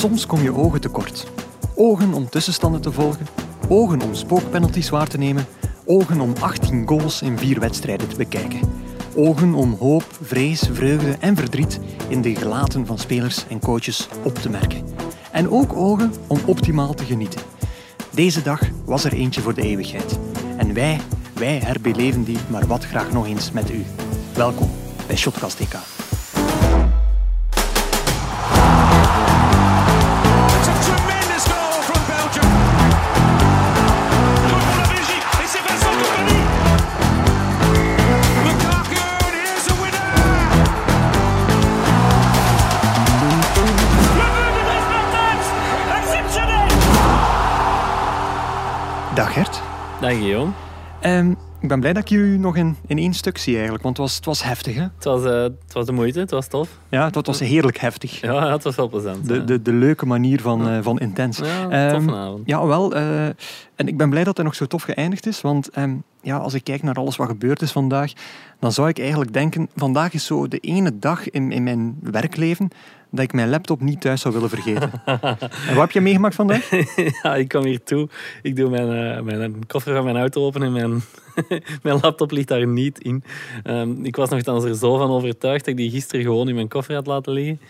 [0.00, 1.26] Soms kom je ogen tekort.
[1.74, 3.26] Ogen om tussenstanden te volgen,
[3.68, 5.46] ogen om spookpenalties waar te nemen,
[5.84, 8.60] ogen om 18 goals in vier wedstrijden te bekijken.
[9.14, 14.34] Ogen om hoop, vrees, vreugde en verdriet in de gelaten van spelers en coaches op
[14.34, 14.84] te merken.
[15.32, 17.40] En ook ogen om optimaal te genieten.
[18.10, 20.18] Deze dag was er eentje voor de eeuwigheid.
[20.56, 21.00] En wij,
[21.34, 23.84] wij herbeleven die maar wat graag nog eens met u.
[24.34, 24.70] Welkom
[25.06, 25.99] bij Shotcast DK.
[50.00, 50.52] Dag Guillaume.
[51.00, 53.96] Ehm, ik ben blij dat ik jullie nog in, in één stuk zie eigenlijk, want
[53.96, 54.74] het was, het was heftig.
[54.74, 54.82] Hè?
[54.82, 56.68] Het was, eh, het was de moeite, het was tof.
[56.88, 58.20] Ja, het, was heerlijk heftig.
[58.20, 59.28] Ja, ja, het was wel plezant.
[59.28, 59.40] De, ja.
[59.40, 61.38] de, de leuke manier van, eh, van intens.
[61.38, 62.42] Ja, Ehm, toffe avond.
[62.46, 62.94] Ja, wel.
[62.94, 63.26] eh,
[63.80, 65.40] en ik ben blij dat hij nog zo tof geëindigd is.
[65.40, 68.12] Want ehm, ja, als ik kijk naar alles wat gebeurd is vandaag,
[68.58, 72.68] dan zou ik eigenlijk denken, vandaag is zo de ene dag in, in mijn werkleven
[73.10, 74.90] dat ik mijn laptop niet thuis zou willen vergeten.
[75.68, 76.70] en wat heb je meegemaakt vandaag?
[77.22, 78.08] ja, ik kom hier toe.
[78.42, 81.02] Ik doe mijn, eh, mijn koffer van mijn auto open en mijn,
[81.82, 83.24] mijn laptop ligt daar niet in.
[83.62, 86.68] Ehm, ik was nog er zo van overtuigd dat ik die gisteren gewoon in mijn
[86.68, 87.60] koffer had laten liggen.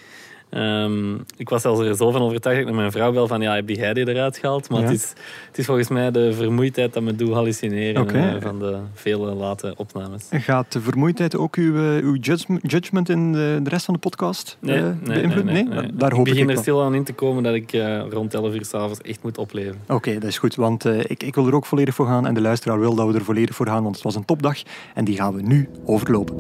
[0.51, 3.41] Ehm, ik was zelfs er zo van overtuigd dat ik naar mijn vrouw bel van
[3.41, 4.69] ja, heb die eruit gehaald?
[4.71, 4.87] Maar Ja.
[4.87, 5.13] het, is,
[5.49, 9.75] het is volgens mij de vermoeidheid dat me doet hallucineren eh, van de vele late
[9.77, 10.27] opnames.
[10.31, 14.01] Gaat de vermoeidheid ook uw, eh, uw judgm- judgment in de, de rest van de
[14.01, 15.69] podcast Nee, eh, nee, nee.
[15.95, 16.63] Daar ik hoop ik, begin er wel.
[16.63, 17.73] stil aan in te komen dat ik
[18.11, 19.77] rond 11 uur s'avonds echt moet opleven.
[19.89, 22.41] Oké, dat is goed, want ik, ik wil er ook volledig voor gaan en de
[22.41, 24.57] luisteraar wil dat we er volledig voor gaan, want het was een topdag
[24.95, 26.37] en die gaan we nu overlopen.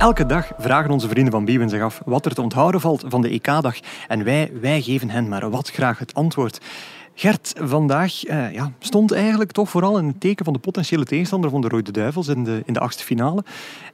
[0.00, 3.22] Elke dag vragen onze vrienden van Biewen zich af wat er te onthouden valt van
[3.22, 3.76] de EK-dag
[4.08, 6.60] en wij, wij geven hen maar wat graag het antwoord.
[7.14, 11.50] Gert, vandaag eh, ja, stond eigenlijk toch vooral in het teken van de potentiële tegenstander
[11.50, 13.44] van de Rode Duivels in de, in de achtste finale.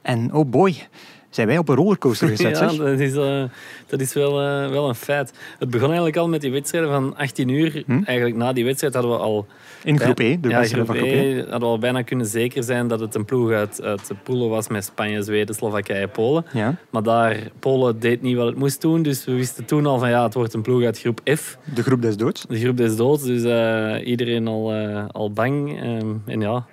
[0.01, 0.87] En oh boy,
[1.29, 2.77] zijn wij op een rollercoaster gezet, ja, zeg.
[2.77, 3.43] dat is, eh,
[3.87, 5.33] dat is wel, eh, wel een feit.
[5.59, 7.83] Het begon eigenlijk al met die wedstrijden van 18 uur.
[7.85, 8.01] Hm?
[8.03, 9.45] Eigenlijk na die wedstrijd hadden we al...
[9.83, 11.37] In groep E, de ja, groep van groep E.
[11.37, 14.15] E hadden we al bijna kunnen zeker zijn dat het een ploeg uit, uit de
[14.23, 16.45] poelen was met Spanje, Zweden, Slowakije, Polen.
[16.53, 19.01] Ja, Maar daar, Polen deed niet wat het moest doen.
[19.01, 21.57] Dus we wisten toen al van ja, het wordt een ploeg uit groep F.
[21.73, 22.45] de groep des doods.
[22.49, 24.73] De groep des doods, dus eh, iedereen al,
[25.11, 25.81] al bang.
[25.81, 26.65] Ehm, en ja,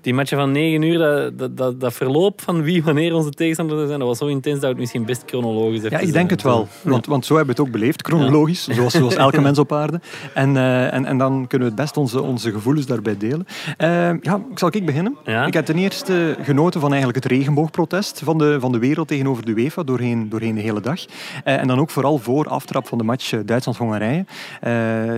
[0.00, 3.76] die matchen van 9 uur, dat, dat, dat, dat verloop van wie wanneer onze tegenstander
[3.76, 6.30] zou zijn, dat was zo intens dat het misschien best chronologisch Ja, even, ik denk
[6.30, 6.68] het wel.
[6.82, 10.00] Want, want zo hebben we het ook beleefd, chronologisch, zoals, zoals elke mens op aarde.
[10.34, 13.46] En, eh, en, en dan kunnen we het best onze, onze gevoelens daarbij delen.
[13.76, 13.88] Eh,
[14.20, 15.16] ja, zal ik beginnen?
[15.24, 15.46] Ja.
[15.46, 19.44] Ik heb ten eerste genoten van eigenlijk het regenboogprotest van de, van de wereld tegenover
[19.44, 21.04] de UEFA doorheen, doorheen de hele dag.
[21.44, 24.24] Eh, en dan ook vooral voor aftrap van de match Duitsland-Hongarije.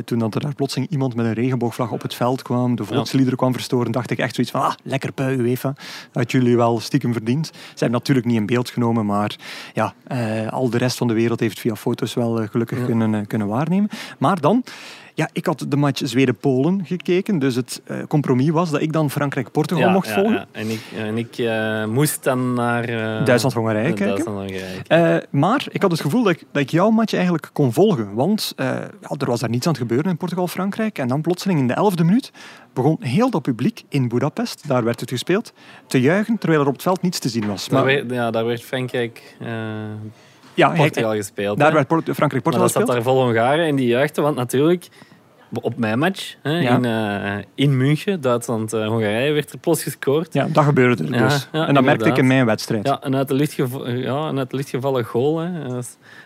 [0.04, 3.38] Toen dat er daar plotseling iemand met een regenboogvlag op het veld kwam, de volksliederen
[3.38, 5.74] kwam verstoren, dacht ik echt zoiets van, ah, lekker pui UEFA.
[6.12, 7.46] Dat jullie wel stiekem verdiend.
[7.46, 9.36] Ze hebben natuurlijk niet in beeld genomen, maar
[9.74, 13.14] ja, eh, al de rest van de wereld heeft via foto's wel eh, gelukkig kunnen,
[13.14, 13.90] eh, kunnen waarnemen.
[14.18, 14.64] Maar dan,
[15.20, 19.10] ja, ik had de match Zweden-Polen gekeken, dus het eh, compromis was dat ik dan
[19.10, 20.32] Frankrijk-Portugal Ja, mocht ja, volgen.
[20.34, 20.46] ja.
[20.52, 22.84] En ik, en ik eh, moest dan naar...
[22.84, 25.24] eh, Duitsland-Hongarije kijken.
[25.30, 28.14] Maar ik had het gevoel dat ik, dat ik jouw match eigenlijk kon volgen.
[28.14, 30.98] Want ja, er was daar niets aan het gebeuren in Portugal-Frankrijk.
[30.98, 32.30] En dan plotseling in de elfde minuut
[32.72, 35.52] begon heel dat publiek in Budapest, daar werd het gespeeld,
[35.86, 37.68] te juichen terwijl er op het veld niets te zien was.
[37.68, 39.36] Daar, Maar, werd, ja, daar werd Frankrijk...
[40.54, 41.58] ja, Portugal gespeeld.
[41.58, 41.74] daar hè.
[41.74, 43.04] werd Maar Frankrijk-Portugal dat zat gespeeld.
[43.04, 44.88] daar vol Hongaren en die juichten, want natuurlijk
[45.52, 46.76] op mijn match hè, Ja.
[46.76, 50.32] in, eh, in München, Duitsland-Hongarije, werd er plots gescoord.
[50.34, 51.48] Ja, dat gebeurde er Ja, dus.
[51.52, 52.86] ja, en dat merkte ik in mijn wedstrijd.
[52.86, 55.38] Ja, een uit de lucht, ja, een uit de lucht gevallen goal.
[55.38, 55.50] Hè.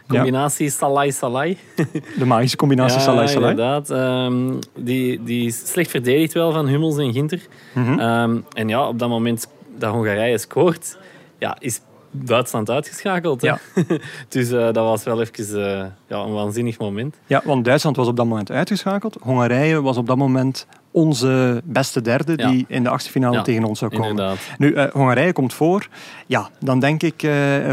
[0.08, 1.58] Combinatie Salai-Salai.
[2.18, 3.30] De magische combinatie Salah.
[3.32, 3.90] inderdaad.
[3.90, 7.40] Ehm, die, die is slecht verdedigd wel van Hummels en Ginter.
[7.74, 7.98] Mhm.
[7.98, 9.46] Ehm, en ja, op dat moment
[9.78, 10.98] dat Hongarije scoort,
[11.38, 11.80] ja, is
[12.16, 13.42] Duitsland uitgeschakeld.
[13.42, 13.58] Ja.
[14.28, 17.16] dus eh, dat was wel even eh, ja, een waanzinnig moment.
[17.26, 19.16] Ja, want Duitsland was op dat moment uitgeschakeld.
[19.20, 22.50] Hongarije was op dat moment onze beste derde Ja.
[22.50, 24.08] die in de achtste finale Ja, tegen ons zou komen.
[24.08, 24.38] Inderdaad.
[24.58, 25.88] Nu, eh, Hongarije komt voor.
[26.26, 27.26] Ja, dan denk ik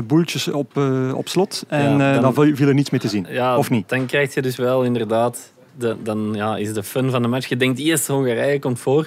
[0.08, 0.78] boeltjes op,
[1.16, 1.64] op slot.
[1.68, 3.28] En Ja, dan- dan viel- er niets meer te zien.
[3.58, 3.90] Of niet?
[3.90, 5.52] Dan krijg je dus wel inderdaad...
[5.78, 7.48] De, dan ja, is de fun van de match.
[7.48, 9.06] Je denkt, yes, Hongarije komt voor.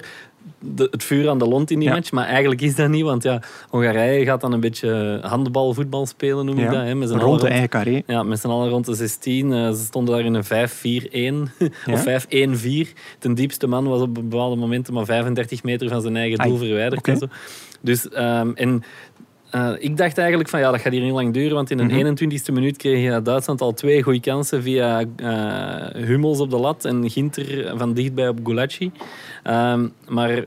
[0.59, 2.11] De, het vuur aan de lont in die match.
[2.11, 3.03] Maar eigenlijk is dat niet.
[3.03, 6.83] Want ja, Hongarije gaat dan een beetje handbal, voetbal spelen, noem ik dat.
[6.83, 8.01] Hè, met Rond de eigen carré.
[8.07, 9.53] Ja, met z'n allen rond de 16.
[9.53, 11.51] Eh, ze stonden daar in een 5-4-1
[11.93, 12.93] of 5-1-4.
[13.19, 16.67] Ten diepste man was op bepaalde momenten maar 35 meter van zijn eigen doel Ai,
[16.67, 17.07] verwijderd.
[17.07, 17.27] En zo.
[17.81, 18.83] Dus, ehm, en
[19.55, 21.83] eh, ik dacht eigenlijk van ja, dat gaat hier niet lang duren, want in de
[21.83, 21.95] Mhm.
[21.95, 26.85] 21ste minuut kreeg je Duitsland al twee goede kansen via eh, Hummels op de lat
[26.85, 28.91] en Ginter van dichtbij op Gulacsi.
[29.43, 30.45] Ehm, maar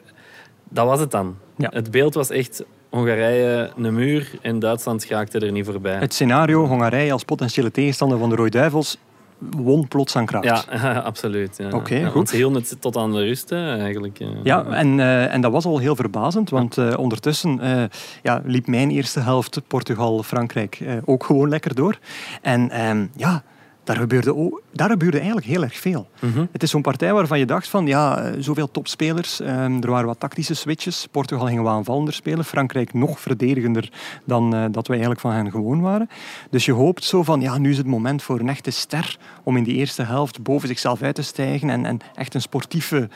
[0.69, 1.37] dat was het dan.
[1.57, 1.71] Ja.
[1.73, 5.95] Het beeld was echt Hongarije een muur en Duitsland schaakte er niet voorbij.
[5.99, 8.99] Het scenario Hongarije als potentiële tegenstander van de Rode Duivels
[9.39, 10.45] won plots aan kracht.
[10.45, 11.57] Ja, absoluut.
[11.57, 11.71] Ja.
[11.71, 12.29] Oké, Ja, goed.
[12.29, 14.19] Ze hielden het tot aan de rust, hè, eigenlijk.
[14.43, 17.83] Ja, en, eh, en dat was al heel verbazend, want eh, ondertussen eh,
[18.23, 21.99] ja, liep mijn eerste helft Portugal-Frankrijk ook gewoon lekker door.
[22.43, 23.43] En ehm, ja,
[23.89, 26.09] daar gebeurde, ook, daar gebeurde eigenlijk heel erg veel.
[26.21, 26.45] Mhm.
[26.53, 30.07] Het is zo'n partij waarvan je dacht van, ja, eh, zoveel topspelers, ehm, er waren
[30.07, 31.07] wat tactische switches.
[31.11, 33.93] Portugal ging wat aanvallender spelen, Frankrijk nog verdedigender
[34.25, 36.09] dan eh, dat wij eigenlijk van hen gewoon waren.
[36.51, 39.57] Dus je hoopt zo van, ja, nu is het moment voor een echte ster om
[39.57, 43.09] in die eerste helft boven zichzelf uit te stijgen en, en echt een sportieve,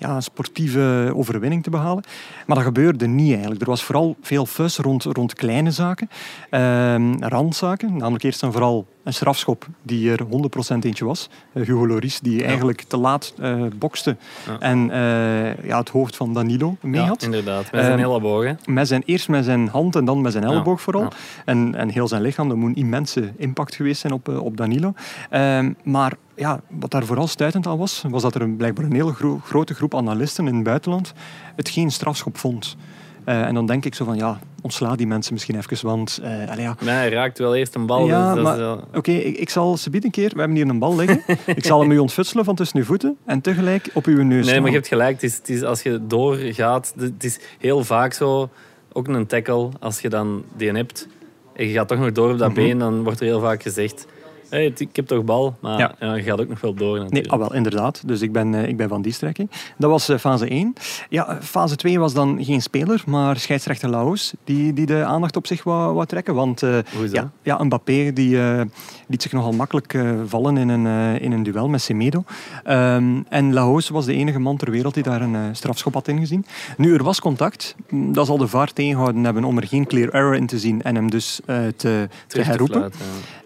[0.00, 2.04] ja, een sportieve overwinning te behalen.
[2.46, 3.60] Maar dat gebeurde niet eigenlijk.
[3.60, 6.08] Er was vooral veel fuss rond, rond kleine zaken,
[6.50, 11.28] ehm, randzaken, namelijk eerst en vooral een strafschop die er 100% eentje was.
[11.52, 14.16] Eh, Hugo Loris, die eigenlijk te laat eh bokste
[14.46, 14.58] Ja.
[14.58, 17.22] en eh, ja, het hoofd van Danilo mee Ja, had.
[17.22, 17.72] inderdaad.
[17.72, 18.44] Met zijn Ehm, elleboog.
[18.44, 18.52] hè.
[18.66, 21.08] Met zijn, eerst met zijn hand en dan met zijn elleboog vooral.
[21.44, 22.48] En, en heel zijn lichaam.
[22.48, 24.92] Dat moet een immense impact geweest zijn op, eh, op Danilo.
[25.30, 28.92] Ehm, maar ja, wat daar vooral stuitend aan was, was dat er een, blijkbaar een
[28.92, 31.12] hele gro- grote groep analisten in het buitenland
[31.56, 32.76] het geen strafschop vond.
[33.24, 36.18] Eh, en dan denk ik zo van, ja, ontsla die mensen misschien even, want...
[36.22, 38.06] eh, allee, ja, Nee, hij raakt wel eerst een bal.
[38.06, 40.96] ja, dus wel- oké, ik, ik zal ze een keer, we hebben hier een bal
[40.96, 41.22] liggen,
[41.56, 44.60] ik zal hem u ontfutselen van tussen uw voeten en tegelijk op uw neus Nee,
[44.60, 45.12] maar je hebt gelijk.
[45.14, 48.48] Het is, het is, als je doorgaat, het is heel vaak zo,
[48.92, 51.08] ook een tackle, als je dan die hebt
[51.54, 52.56] en je gaat toch nog door op dat Mhm.
[52.60, 54.06] been, dan wordt er heel vaak gezegd,
[54.50, 55.94] hey, ik heb toch bal, maar Ja.
[56.00, 56.14] ja.
[56.14, 57.32] je gaat ook nog wel door Nee, natuurlijk.
[57.32, 58.02] ah, wel, inderdaad.
[58.08, 59.50] Dus ik ben, eh, ik ben van die strekking.
[59.78, 60.72] Dat was eh, fase 1.
[61.08, 65.46] Ja, fase 2 was dan geen speler, maar scheidsrechter Laos, die, die de aandacht op
[65.46, 66.34] zich wou, wou trekken.
[66.34, 67.14] Want Hoezo?
[67.14, 68.60] ja, ja, Mbappé die, eh,
[69.08, 72.24] liet zich nogal makkelijk vallen in een, in een duel met Semedo.
[72.64, 76.46] Ehm, en Laos was de enige man ter wereld die daar een strafschop had ingezien.
[76.76, 77.74] Nu, er was contact.
[77.90, 80.82] Mm, Dat zal de VAR tegengehouden hebben om er geen clear error in te zien
[80.82, 82.80] en hem dus te, te te herroepen.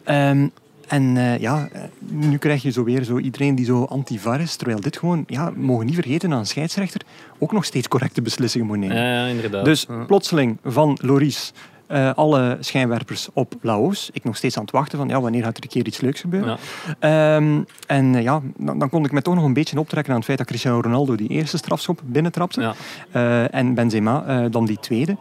[0.05, 0.31] ja.
[0.31, 0.49] Ehm,
[0.89, 4.57] en eh, ja, eh, nu krijg je zo weer zo iedereen die zo anti-VAR is.
[4.57, 7.01] Terwijl dit gewoon, ja, mogen niet vergeten dat een scheidsrechter
[7.39, 8.97] ook nog steeds correcte beslissingen moet nemen.
[8.97, 9.65] Ja, ja, inderdaad.
[9.65, 10.05] Dus Ja.
[10.05, 11.53] plotseling van Loris
[11.87, 14.11] eh, alle schijnwerpers op Laos.
[14.13, 16.21] Ik nog steeds aan het wachten van ja, wanneer gaat er een keer iets leuks
[16.21, 16.59] gebeuren.
[17.01, 17.37] Ja.
[17.37, 20.27] Ehm, en ja, dan, dan kon ik me toch nog een beetje optrekken aan het
[20.27, 22.75] feit dat Cristiano Ronaldo die eerste strafschop binnentrapte.
[23.13, 25.17] Ja, en Benzema dan die tweede.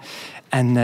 [0.50, 0.78] En,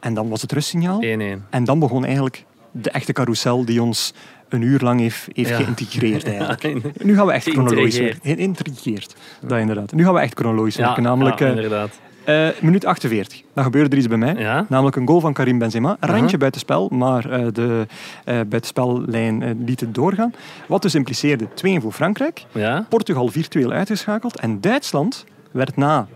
[0.00, 1.02] en dan was het rustsignaal.
[1.02, 1.06] 1-1.
[1.50, 2.44] En dan begon eigenlijk
[2.80, 4.12] de echte carousel die ons
[4.48, 5.56] een uur lang heeft, heeft Ja.
[5.56, 6.62] geïntegreerd eigenlijk.
[6.62, 8.20] Ja, Nu gaan we echt chronologisch werken.
[8.22, 9.14] Geïntrigeerd.
[9.40, 9.92] Dat inderdaad.
[9.92, 11.02] Nu gaan we echt chronologisch werken.
[11.02, 12.00] ja, Namelijk ja, eh, inderdaad.
[12.24, 13.42] eh, minuut 48.
[13.54, 14.34] Dan gebeurde er iets bij mij.
[14.34, 14.66] Ja?
[14.68, 15.90] Namelijk een goal van Karim Benzema.
[16.00, 16.18] Een Mhm.
[16.18, 17.86] randje buitenspel, maar eh, de
[18.28, 20.32] uh, buitenspellijn liet het doorgaan.
[20.68, 22.44] Wat dus impliceerde 2 voor Frankrijk.
[22.52, 22.86] Ja?
[22.88, 24.40] Portugal virtueel uitgeschakeld.
[24.40, 26.08] En Duitsland werd na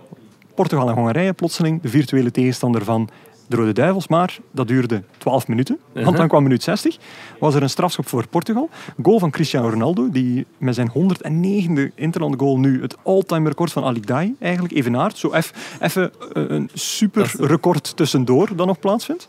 [0.55, 3.09] Portugal en Hongarije plotseling de virtuele tegenstander van
[3.51, 4.09] de Rode Duivels.
[4.09, 6.97] Maar dat duurde 12 minuten, want dan kwam minuut 60.
[7.39, 8.69] Was er een strafschop voor Portugal.
[9.03, 13.85] Goal van Cristiano Ronaldo, die met zijn 109e interland goal nu het all-time record van
[13.85, 15.19] Ali Daei eigenlijk evenaart.
[15.19, 15.33] Zo
[15.81, 19.29] even eh, een super record tussendoor dat nog plaatsvindt.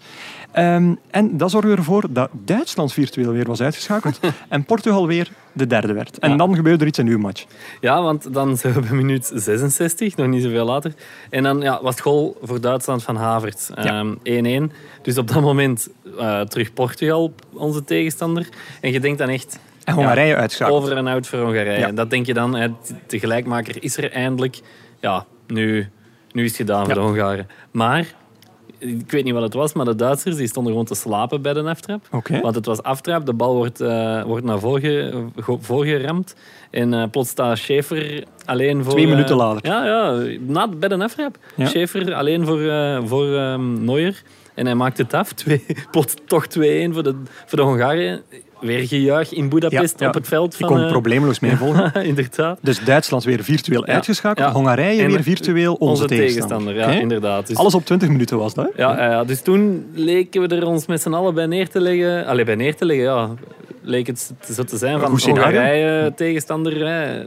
[0.51, 5.67] Ehm, en dat zorgde ervoor dat Duitsland virtueel weer was uitgeschakeld en Portugal weer de
[5.67, 6.19] derde werd.
[6.19, 6.35] En Ja.
[6.37, 7.45] dan gebeurde er iets in uw match.
[7.81, 10.93] Ja, want dan zijn we bij minuut 66, nog niet zoveel later.
[11.29, 13.69] En dan ja, was het goal voor Duitsland van Havertz.
[13.75, 13.83] Ja.
[14.23, 14.71] Ehm, 1-1.
[15.01, 18.47] Dus op dat moment eh, terug Portugal, onze tegenstander.
[18.81, 19.59] En je denkt dan echt...
[19.83, 20.77] En Hongarije uitschakeld.
[20.83, 21.93] Over en out voor Hongarije.
[21.93, 22.67] Dat denk je dan, hè,
[23.07, 24.59] de gelijkmaker is er eindelijk.
[24.99, 25.89] Ja, nu,
[26.31, 27.47] nu is het gedaan voor de Hongaren.
[27.71, 28.05] Maar,
[28.81, 31.53] ik weet niet wat het was, maar de Duitsers die stonden gewoon te slapen bij
[31.53, 32.07] de aftrap.
[32.41, 36.35] Want het was aftrap, de bal wordt, eh, wordt naar voren, ge- voorgeramd.
[36.69, 38.91] En eh, plots staat Schaefer alleen voor...
[38.93, 39.65] Twee eh, minuten later.
[39.71, 41.37] Ja, ja na, bij de aftrap.
[41.55, 41.65] Ja.
[41.65, 42.59] Schaefer alleen voor,
[43.07, 44.21] voor ehm, Neuer.
[44.53, 45.33] En hij maakt het af.
[45.41, 46.49] Twee, plots toch 2-1
[46.91, 48.21] voor de, voor de Hongaren.
[48.61, 50.53] Weer gejuich in Budapest Ja, op het veld.
[50.53, 51.93] Ik Van, kon eh, probleemloos meevolgen.
[52.05, 52.57] inderdaad.
[52.61, 54.53] Dus Duitsland weer virtueel uitgeschakeld.
[54.53, 56.65] Hongarije En weer virtueel onze, Onze tegenstander.
[56.65, 57.47] tegenstander, ja, inderdaad.
[57.47, 58.69] Dus, Alles op 20 minuten was dat.
[58.75, 62.25] ja, ja, dus toen leken we er ons met z'n allen bij neer te leggen.
[62.25, 63.29] Allee, bij neer te leggen, ja.
[63.83, 65.19] Leek het zo te zijn van.
[65.19, 66.87] Hongarije tegenstander.
[66.87, 67.23] Hè.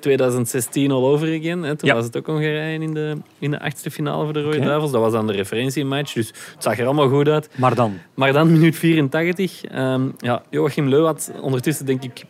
[0.00, 1.62] 2016 all over again.
[1.62, 1.76] Hè.
[1.76, 1.94] Toen Ja.
[1.94, 4.60] was het ook Hongarije in de, in de achtste finale voor de Rode.
[4.60, 4.90] Duivels.
[4.90, 7.48] Dat was dan de referentiematch, dus het zag er allemaal goed uit.
[7.56, 9.64] Maar dan, Maar dan minuut 84.
[9.64, 12.24] ehm, ja, Joachim Leu had ondertussen, denk ik,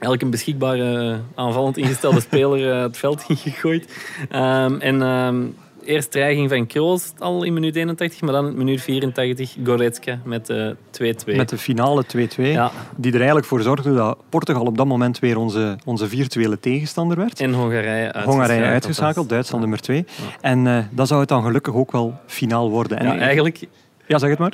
[0.00, 3.92] een beschikbare aanvallend ingestelde speler eh, het veld ingegooid.
[4.30, 5.42] Ehm, en ehm,
[5.84, 10.46] eerst dreiging van Kroos al in minuut 81, maar dan in minuut 84 Goretzka met
[10.46, 11.36] de 2-2.
[11.36, 12.70] Met de finale 2-2, Ja.
[12.96, 17.16] die er eigenlijk voor zorgde dat Portugal op dat moment weer onze, onze virtuele tegenstander
[17.16, 17.40] werd.
[17.40, 18.34] En Hongarije uitgeschakeld.
[18.34, 20.04] Hongarije uitgeschakeld, Duitsland nummer 2.
[20.40, 22.98] En eh dan zou het dan gelukkig ook wel finaal worden.
[22.98, 23.66] En Ja, eigenlijk
[24.06, 24.52] ja, zeg het maar.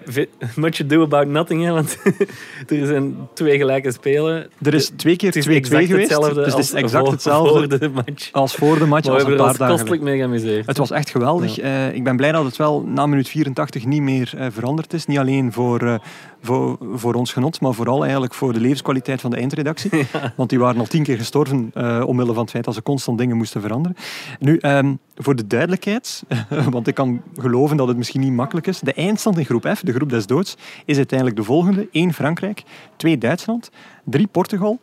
[0.56, 1.98] much ado about nothing, hè, want
[2.68, 4.48] er zijn twee gelijke spelen.
[4.62, 6.10] Er is twee keer Het is 2-2 exact geweest.
[6.10, 8.32] hetzelfde Dus het is exact voor- hetzelfde voor de match.
[8.32, 10.16] als voor de match, Maar als we een hebben er paar ons dagen kostelijk mee
[10.16, 10.66] geamuseerd.
[10.66, 11.58] Het was echt geweldig.
[11.58, 15.06] Eh, ik ben blij dat het wel na minuut 84 niet meer eh, veranderd is.
[15.06, 15.94] Niet alleen voor, eh,
[16.42, 19.90] voor, voor ons genot, maar vooral eigenlijk voor de levenskwaliteit van de eindredactie.
[20.36, 21.72] Want die waren al tien keer gestorven
[22.06, 23.96] omwille van het feit dat ze constant dingen moesten veranderen.
[24.38, 26.22] Nu, ehm, voor de duidelijkheid,
[26.70, 28.80] want ik kan geloven dat het misschien niet makkelijk is.
[28.80, 31.88] De eindstand in groep F, de groep des doods, is uiteindelijk de volgende.
[31.92, 32.62] 1 Frankrijk,
[32.96, 33.70] 2 Duitsland,
[34.04, 34.80] 3 Portugal,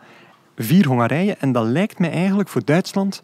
[0.56, 1.36] 4 Hongarije.
[1.40, 3.22] En dat lijkt mij eigenlijk voor Duitsland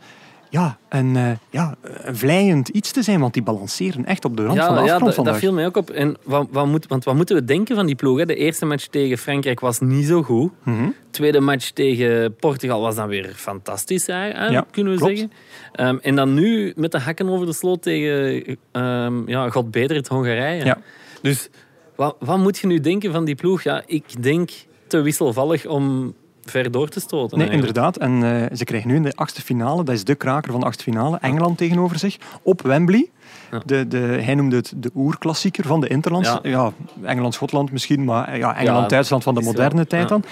[0.54, 4.44] ja, een, eh, ja, een vlijend iets te zijn, want die balanceren echt op de
[4.46, 5.34] rand van de ja, afgrond dat, vandaag.
[5.34, 5.90] dat viel mij ook op.
[5.90, 8.18] En wat, wat moet, want wat moeten we denken van die ploeg?
[8.18, 8.26] Hè?
[8.26, 10.52] De eerste match tegen Frankrijk was niet zo goed.
[10.64, 10.90] Mhm.
[11.10, 15.18] tweede match tegen Portugal was dan weer fantastisch, Ja, kunnen we klopt.
[15.18, 15.32] zeggen.
[15.72, 19.96] Ehm, en dan nu met de hakken over de sloot tegen, ehm, ja, god beter,
[19.96, 20.66] het Hongarije.
[20.66, 20.78] Ja.
[21.24, 21.50] Dus
[21.96, 23.62] wat, wat moet je nu denken van die ploeg?
[23.64, 24.52] Ja, ik denk
[24.88, 27.38] te wisselvallig om ver door te stoten.
[27.38, 27.78] Nee, eigenlijk.
[27.78, 27.98] inderdaad.
[27.98, 30.66] En eh, ze krijgen nu in de achtste finale, dat is de kraker van de
[30.66, 33.10] achtste finale, Engeland tegenover zich, op Wembley.
[33.52, 33.62] Ja.
[33.66, 36.30] De, de, hij noemde het de oerklassieker van de Interlands.
[36.30, 36.40] Ja.
[36.44, 36.72] Ja.
[37.04, 40.24] Engeland-Schotland misschien, maar ja, Engeland-Duitsland van de moderne tijd dan.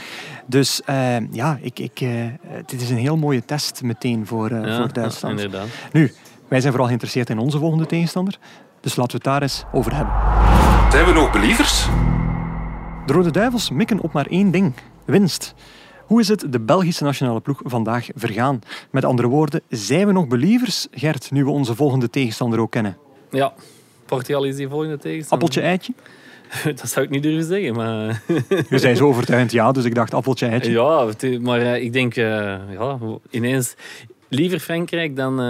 [0.45, 2.09] Dus eh, ja, ik, ik, eh,
[2.65, 5.39] dit is een heel mooie test meteen voor, voor Duitsland.
[5.39, 5.67] Ja, inderdaad.
[5.91, 6.13] nu,
[6.47, 8.37] wij zijn vooral geïnteresseerd in onze volgende tegenstander.
[8.81, 10.30] Dus laten we het daar eens over hebben.
[10.91, 11.85] Zijn we nog believers?
[13.05, 14.73] De Rode Duivels mikken op maar één ding:
[15.05, 15.53] winst.
[16.05, 18.61] Hoe is het de Belgische nationale ploeg vandaag vergaan?
[18.89, 22.97] Met andere woorden, zijn we nog believers, Gert, nu we onze volgende tegenstander ook kennen?
[23.29, 23.53] Ja,
[24.05, 25.47] Portugal is die volgende tegenstander.
[25.47, 25.93] Appeltje, eitje?
[26.81, 28.21] Dat zou ik niet durven zeggen, maar...
[28.69, 30.71] Je zei zo overtuigend ja, dus ik dacht appeltje, eitje.
[30.71, 31.07] Ja,
[31.41, 32.23] maar eh, ik denk, eh,
[32.73, 32.97] ja,
[33.29, 33.75] ineens
[34.31, 35.41] liever Frankrijk dan,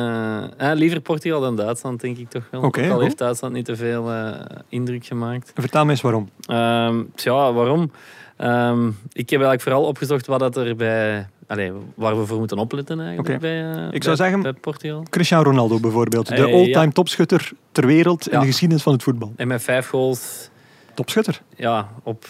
[0.58, 2.64] eh, liever Portugal dan Duitsland, denk ik toch wel.
[2.64, 5.52] Ook al heeft Duitsland niet te veel eh, indruk gemaakt.
[5.56, 6.30] Vertel me eens waarom.
[6.46, 7.92] Ehm, tja, waarom?
[8.38, 12.58] Ehm, ik heb eigenlijk vooral opgezocht wat dat er bij, allee, waar we voor moeten
[12.58, 15.06] opletten eigenlijk bij, eh, Ik zou bij- zeggen- bij Portugal.
[15.10, 16.44] Cristiano Ronaldo bijvoorbeeld, de ja.
[16.54, 18.40] all-time topschutter ter wereld in Ja.
[18.40, 19.34] de geschiedenis van het voetbal.
[19.36, 20.50] En met vijf goals
[20.94, 21.42] Topschutter.
[21.56, 22.26] ja, op,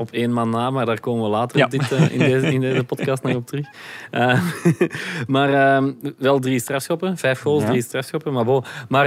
[0.00, 1.64] op één man na, maar daar komen we later Ja.
[1.64, 3.66] op dit, eh, in, deze, in deze podcast nog op terug.
[4.10, 4.42] Eh,
[5.26, 7.68] maar ehm, wel drie strafschoppen, vijf goals, Ja.
[7.68, 8.32] drie strafschoppen.
[8.32, 9.06] Maar, bon, maar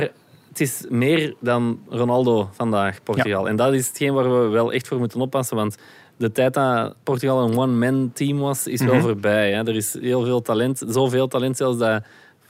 [0.50, 3.48] het is meer dan Ronaldo vandaag, Portugal.
[3.48, 5.78] En dat is hetgeen waar we wel echt voor moeten oppassen, want
[6.18, 9.04] de tijd dat Portugal een one-man team was, is wel Mhm.
[9.04, 9.52] voorbij.
[9.52, 9.68] Hè.
[9.68, 12.04] Er is heel veel talent, zoveel talent zelfs dat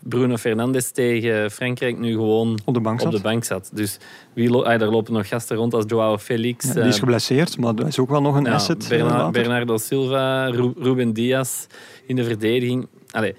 [0.03, 3.11] Bruno Fernandes tegen Frankrijk nu gewoon Op de bank op zat.
[3.11, 3.69] de bank zat.
[3.73, 3.97] Dus
[4.33, 6.65] wie lo- ah, daar lopen nog gasten rond als Joao Felix.
[6.65, 8.87] Ja, die is eh, geblesseerd, maar dat is ook wel nog een ja, asset.
[9.31, 11.65] Bernardo Silva, Ru- Ruben Diaz
[12.05, 12.87] in de verdediging.
[13.11, 13.35] Allee,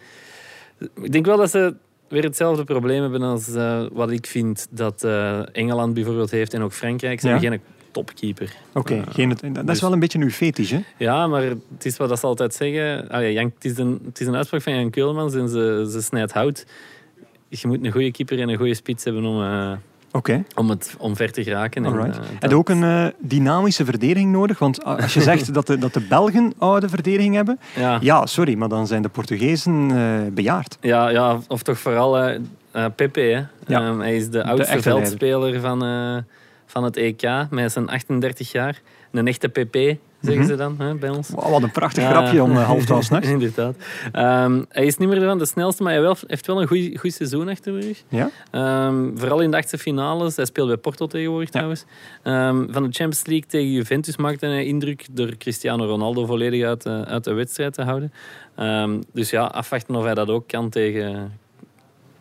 [1.03, 1.75] ik denk wel dat ze
[2.09, 6.63] weer hetzelfde probleem hebben als eh, wat ik vind dat eh, Engeland bijvoorbeeld heeft en
[6.63, 7.21] ook Frankrijk.
[7.21, 7.33] Ze Ja.
[7.33, 7.61] hebben geen
[7.95, 8.53] topkeeper.
[8.73, 10.81] Oké, geen- dat is dus- wel een beetje uw fetish, hè?
[10.97, 13.09] Ja, maar het is wat dat ze altijd zeggen.
[13.09, 16.03] Allee, Jan, het, is een, het is een uitspraak van Jan Keulemans en ze, ze
[16.03, 16.67] snijdt hout.
[17.49, 19.73] Je moet een goede keeper en een goede spits hebben om, eh,
[20.13, 20.45] Oké.
[20.55, 21.85] om, het, om ver te geraken.
[21.85, 24.59] En, eh, Heb dat- je ook een eh, dynamische verdediging nodig?
[24.59, 27.99] Want als je zegt dat de, dat de Belgen oude verdediging hebben, ja.
[28.01, 30.77] ja, sorry, maar dan zijn de Portugezen eh, bejaard.
[30.81, 32.41] Ja, ja, of toch vooral eh
[32.73, 33.21] eh, Pepe.
[33.21, 33.43] Hè.
[33.75, 33.81] Ja.
[33.89, 36.17] Ehm, hij is de oudste veldspeler van, eh,
[36.67, 38.81] van het EK met zijn 38 jaar.
[39.13, 40.51] Een echte Pepe, zeggen Mhm.
[40.51, 41.29] ze dan hè, bij ons.
[41.29, 43.29] Wow, wat een prachtig grapje om uh, half twaalf s'nachts.
[43.37, 43.77] Inderdaad.
[44.13, 46.67] Ehm, hij is niet meer van de snelste, maar hij wel, heeft wel een
[46.99, 48.03] goed, seizoen achter de rug.
[48.09, 48.31] Ja?
[48.51, 50.37] Ehm, vooral in de achtste finales.
[50.37, 51.85] Hij speelt bij Porto tegenwoordig trouwens.
[52.23, 56.83] Ehm, van de Champions League tegen Juventus maakte hij indruk door Cristiano Ronaldo volledig uit,
[56.83, 58.13] de- uit de wedstrijd te houden.
[59.13, 61.39] Dus ja, afwachten of hij dat ook kan tegen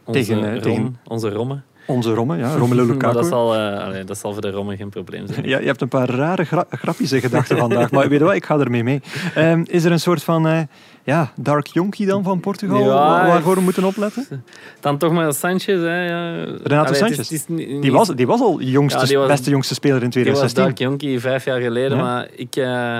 [0.03, 1.61] onze, Tegen, eh, Rom, tegen- onze Romme.
[1.85, 3.27] Onze Romme, ja, Romelu Maar dat Lukaku.
[3.27, 5.45] zal, eh, dat zal voor de Romme geen probleem zijn.
[5.49, 8.33] Ja, je hebt een paar rare gra grapjes in gedachten vandaag, maar weet je wat,
[8.35, 9.01] ik ga ermee mee.
[9.35, 10.59] Ehm, is er een soort van eh,
[11.03, 14.43] ja, dark jonkie dan van Portugal, Ja, wa- waarvoor we moeten opletten?
[14.79, 15.65] Dan toch maar Sanchez.
[15.81, 16.33] Hè, ja.
[16.43, 17.17] Renato Allee, het is- Sanchez.
[17.17, 20.03] het is niet- Die was, die was al jongste, Ja, die was- beste jongste speler
[20.03, 20.63] in Die was 2016.
[20.63, 22.55] Dark Jonkie vijf jaar geleden, maar ik...
[22.55, 22.99] eh,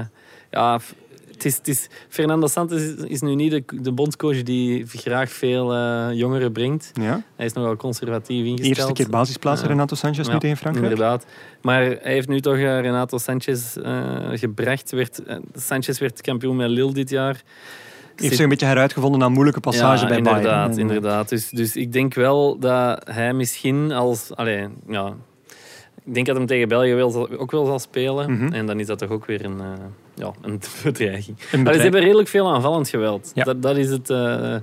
[0.52, 0.80] ja,
[1.44, 5.32] het is, het is, Fernando Santos is, is nu niet de, de bondscoach die graag
[5.32, 6.92] veel eh, jongeren brengt.
[6.94, 8.78] Ja, Hij is nogal conservatief ingesteld.
[8.78, 9.62] eerste keer basisplaats.
[9.62, 10.90] Renato Sanchez nu Ja, tegen Frankrijk.
[10.92, 11.26] Inderdaad.
[11.62, 14.92] Maar hij heeft nu toch eh, Renato Sanchez eh, gebracht.
[14.92, 15.22] Werd,
[15.56, 17.44] Sanchez werd kampioen met Lille dit jaar.
[18.16, 20.38] heeft zich een beetje heruitgevonden na een moeilijke passage ja, bij Bayern.
[20.42, 21.30] inderdaad, eh, inderdaad.
[21.30, 24.36] Dus, dus ik denk wel dat hij misschien als...
[24.36, 25.14] Allee, ja,
[26.06, 28.32] ik denk dat hem tegen België wel, ook wel zal spelen.
[28.32, 28.54] Mhm.
[28.54, 29.62] En dan is dat toch ook weer een,
[30.16, 31.38] ja, een bedreiging.
[31.64, 33.32] Maar ze hebben redelijk veel aanvallend geweld.
[33.34, 33.44] Ja.
[33.44, 34.10] Dat, dat is het...
[34.10, 34.56] eh,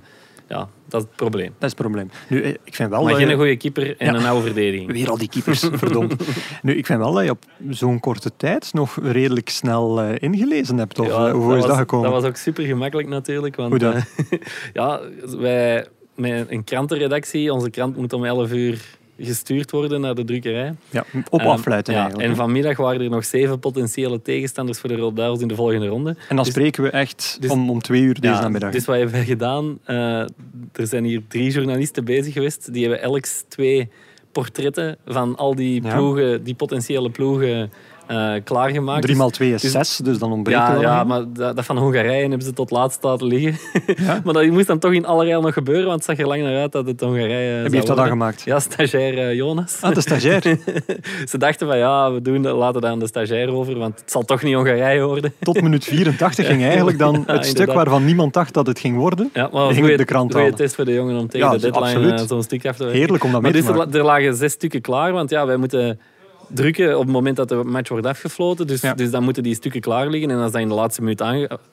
[0.48, 1.46] ja, dat is het probleem.
[1.58, 2.10] Dat is het probleem.
[2.28, 4.20] Nu, eh, ik vind wel Maar dat geen je- goede keeper en Ja.
[4.20, 4.92] een oude verdediging.
[4.92, 6.14] Weer al die keepers, verdomd.
[6.62, 10.76] Nu, ik vind wel dat je op zo'n korte tijd nog redelijk snel eh, ingelezen
[10.78, 10.98] hebt.
[10.98, 12.10] Of, Ja, hoe is was, dat gekomen?
[12.10, 13.56] Dat was ook super gemakkelijk natuurlijk.
[13.56, 13.94] Want, Hoe dan?
[14.72, 15.00] ja,
[15.38, 20.74] wij met een krantenredactie, onze krant moet om 11 uur gestuurd worden naar de drukkerij.
[20.90, 22.28] Ja, op afluiten ja, eigenlijk.
[22.30, 25.86] En vanmiddag waren er nog zeven potentiële tegenstanders voor de Rode Duivels in de volgende
[25.86, 26.10] ronde.
[26.10, 28.70] En dan dus- spreken we echt dus- om, om twee uur deze Ja, namiddag.
[28.72, 29.78] dus wat hebben wij gedaan?
[29.84, 29.96] Eh,
[30.72, 32.72] er zijn hier drie journalisten bezig geweest.
[32.72, 33.88] Die hebben elk twee
[34.32, 35.94] portretten van al die Ja.
[35.94, 37.72] ploegen, die potentiële ploegen,
[38.10, 39.02] eh, klaargemaakt.
[39.02, 41.78] 3 maal 2 is dus- 6, dus dan ontbreekt Ja, ja maar dat, dat van
[41.78, 43.58] Hongarije hebben ze tot laatst laten liggen.
[44.06, 44.20] Ja?
[44.24, 46.56] maar dat moest dan toch in allerijl nog gebeuren, want het zag er lang naar
[46.60, 48.42] uit dat het Hongarije wie heeft dat dan gemaakt?
[48.44, 49.78] Ja, stagiair eh, Jonas.
[49.80, 50.42] Ah, de stagiair.
[51.30, 54.10] Ze dachten van ja, we doen, dat- laten dat aan de stagiair over, want het
[54.10, 55.32] zal toch niet Hongarije worden.
[55.40, 59.30] Tot minuut 84 ging eigenlijk dan het stuk waarvan niemand dacht dat het ging worden.
[59.34, 60.54] Ja, maar ging de krant halen.
[60.54, 62.20] test voor de jongen om tegen Ja, de deadline absoluut.
[62.20, 63.00] eh, zo'n stuk af te werken.
[63.00, 63.92] Heerlijk om dat mee te dus er, maken.
[63.94, 66.00] er lagen zes stukken klaar, want ja, wij moeten
[66.52, 68.66] drukken op het moment dat de match wordt afgefloten.
[68.66, 68.94] Dus, Ja.
[68.94, 70.30] dus dan moeten die stukken klaar liggen.
[70.30, 71.22] En als dat in de laatste minuut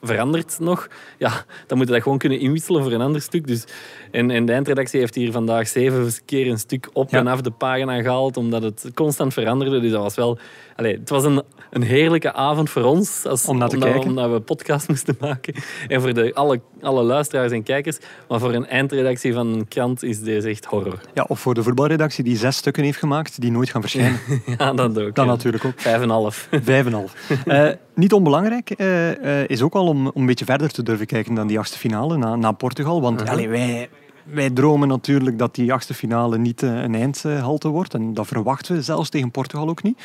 [0.02, 3.48] verandert nog, ja, dan moeten dat gewoon kunnen inwisselen voor een ander stuk.
[3.48, 3.64] Dus,
[4.12, 7.20] en, en de eindredactie heeft hier vandaag zeven keer een stuk op Ja.
[7.20, 9.80] en af de pagina gehaald, omdat het constant veranderde.
[9.80, 10.38] Dus dat was wel...
[10.78, 14.10] Allee, het was een, een heerlijke avond voor ons, als, Om naar te omdat, kijken.
[14.10, 15.54] omdat we podcast moesten maken.
[15.88, 17.98] En voor de, alle, alle luisteraars en kijkers.
[18.28, 21.00] Maar voor een eindredactie van een krant is deze echt horror.
[21.14, 24.20] Ja, of voor de voetbalredactie die zes stukken heeft gemaakt, die nooit gaan verschijnen.
[24.58, 25.16] Ja, dat ook.
[25.16, 25.32] Dat ja.
[25.32, 25.74] natuurlijk ook.
[25.76, 26.48] Vijf en half.
[26.62, 27.14] Vijf en half.
[27.46, 31.06] Eh, niet onbelangrijk eh, eh, is ook al om, om een beetje verder te durven
[31.06, 33.02] kijken dan die achtste finale na, na Portugal.
[33.02, 33.90] Want allee, wij,
[34.30, 37.94] wij dromen natuurlijk dat die achtste finale niet eh, een eindhalte wordt.
[37.94, 40.00] En dat verwachten we zelfs tegen Portugal ook niet.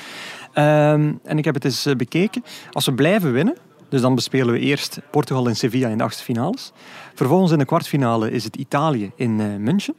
[0.53, 2.45] Ehm, en ik heb het eens eh, bekeken.
[2.73, 3.57] Als we blijven winnen,
[3.89, 6.73] dus dan bespelen we eerst Portugal en Sevilla in de achtste finales.
[7.15, 9.95] Vervolgens in de kwartfinale is het Italië in eh, München.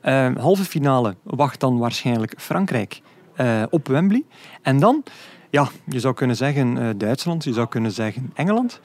[0.00, 3.00] Eh, halve finale wacht dan waarschijnlijk Frankrijk
[3.70, 4.24] op Wembley.
[4.62, 5.02] En dan,
[5.50, 8.80] ja, je zou kunnen zeggen Duitsland, je zou kunnen zeggen Engeland.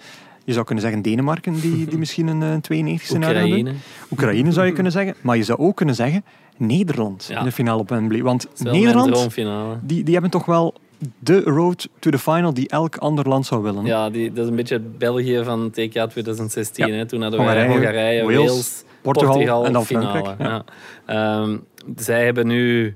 [0.46, 3.50] Je zou kunnen zeggen Denemarken, die, die misschien een eh, 92 scenario doen.
[3.52, 3.74] Oekraïne.
[4.12, 5.16] Oekraïne zou je kunnen zeggen.
[5.22, 6.24] Maar je zou ook kunnen zeggen
[6.58, 7.40] Nederland Ja.
[7.40, 8.24] in de finale op Wembley.
[8.24, 9.36] Want Nederland,
[9.82, 10.74] die, die hebben toch wel
[11.20, 13.84] de road to the final die elk ander land zou willen.
[13.84, 13.90] hè?
[13.90, 16.88] Ja, die, dat is een beetje België van TK 2016.
[16.88, 16.94] Ja.
[16.94, 17.06] Hè.
[17.06, 20.10] Toen hadden Hongarije, wij Hongarije, Wales, Wales, Portugal Portugal, en dan finale.
[20.10, 20.64] Frankrijk, Ja.
[21.06, 21.58] Ehm,
[21.96, 22.96] zij hebben nu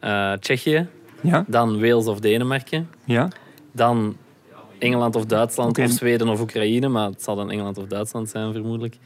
[0.00, 0.86] eh, Tsjechië,
[1.20, 3.28] Ja, dan Wales of Denemarken, ja.
[3.72, 4.16] dan
[4.78, 8.52] Engeland of Duitsland of Zweden of Oekraïne, maar het zal dan Engeland of Duitsland zijn
[8.52, 8.98] vermoedelijk.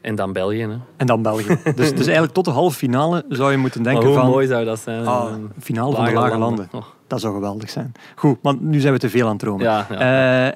[0.00, 0.60] En dan België.
[0.60, 0.76] Hè.
[0.96, 1.46] En dan België.
[1.76, 4.26] dus, dus eigenlijk tot de halve finale zou je moeten denken hoe van...
[4.26, 5.06] mooi zou dat zijn?
[5.06, 6.68] ah, Ehm, finale van de lage landen.
[6.72, 7.92] Oh, Dat zou geweldig zijn.
[8.14, 9.64] Goed, maar nu zijn we te veel aan het dromen.
[9.64, 9.98] ja, ja.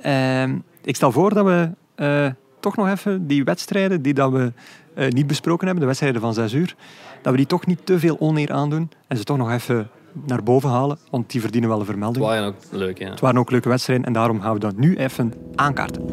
[0.02, 2.26] Eh, ehm, ik stel voor dat we eh,
[2.61, 4.52] toch nog even die wedstrijden die dat we
[4.94, 6.74] eh, niet besproken hebben, de wedstrijden van 6 uur,
[7.22, 9.88] dat we die toch niet te veel oneer aandoen en ze toch nog even
[10.26, 12.24] naar boven halen, want die verdienen wel een Het vermelding.
[12.24, 13.11] waren ook leuk, ja.
[13.11, 16.05] Het waren ook leuke wedstrijden en daarom gaan we dat nu even aankaarten.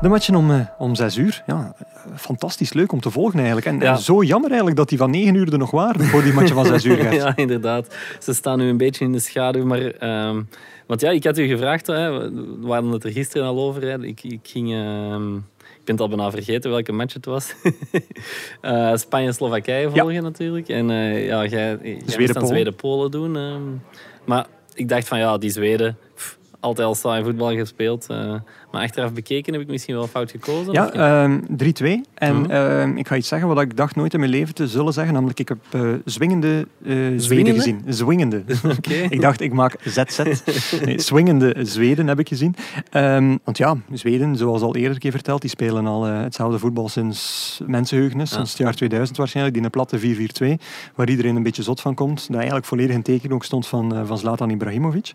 [0.00, 1.74] De matchen om, eh, om 6 uur, ja,
[2.16, 3.66] fantastisch leuk om te volgen eigenlijk.
[3.66, 3.92] En, Ja.
[3.92, 6.54] en zo jammer eigenlijk dat die van 9 uur er nog waren voor die matchen
[6.54, 6.96] van 6 uur.
[7.02, 7.14] Gert.
[7.14, 7.94] ja, inderdaad.
[8.18, 9.64] Ze staan nu een beetje in de schaduw.
[9.64, 10.42] Maar, ehm,
[10.86, 12.10] want ja, ik had u gevraagd, hè,
[12.60, 13.82] we hadden het er gisteren al over.
[13.82, 14.02] Hè.
[14.02, 14.72] Ik, ik ging...
[14.72, 15.32] ehm,
[15.84, 17.54] ben het al bijna vergeten welke match het was.
[18.60, 20.68] Eh, Spanje-Slowakije volgen natuurlijk.
[20.68, 22.48] En eh, ja, jij, jij Zweden-Polen.
[22.48, 23.36] Zweden-Polen doen.
[23.36, 23.62] ehm.
[24.24, 25.98] maar ik dacht van ja, die Zweden...
[26.64, 28.06] altijd al saai voetbal gespeeld.
[28.08, 28.34] eh,
[28.70, 30.72] maar achteraf bekeken heb ik misschien wel fout gekozen.
[30.72, 31.00] Ja, of niet?
[31.00, 32.00] ehm 3-2.
[32.14, 32.50] En Mhm.
[32.50, 35.12] ehm, ik ga iets zeggen wat ik dacht nooit in mijn leven te zullen zeggen.
[35.14, 37.54] Namelijk, ik heb eh, zwingende eh Zweden Zwingende?
[37.54, 37.82] gezien.
[37.88, 38.42] Zwingende.
[39.10, 40.18] Ik dacht, ik maak ZZ.
[40.84, 42.54] Nee, swingende Zweden heb ik gezien.
[42.90, 46.88] Ehm, want ja, Zweden, zoals al eerder een keer verteld, die spelen al hetzelfde voetbal
[46.88, 48.30] sinds mensenheugenis.
[48.30, 48.36] Ja.
[48.36, 49.54] Sinds het jaar 2000 waarschijnlijk.
[49.56, 50.58] Die een platte 4-4-2,
[50.94, 52.26] waar iedereen een beetje zot van komt.
[52.26, 55.12] Dat eigenlijk volledig in teken ook stond van, van Zlatan Ibrahimovic.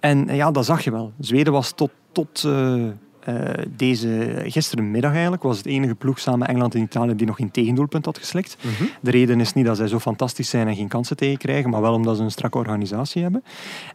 [0.00, 1.12] En eh, ja, dat zag je wel.
[1.18, 6.74] Zweden was tot, tot eh, eh, deze gisterenmiddag eigenlijk, was het enige ploeg samen Engeland
[6.74, 8.56] en Italië die nog geen tegendoelpunt had geslikt.
[8.60, 8.84] Mhm.
[9.00, 11.94] De reden is niet dat zij zo fantastisch zijn en geen kansen tegenkrijgen, maar wel
[11.94, 13.44] omdat ze een strakke organisatie hebben.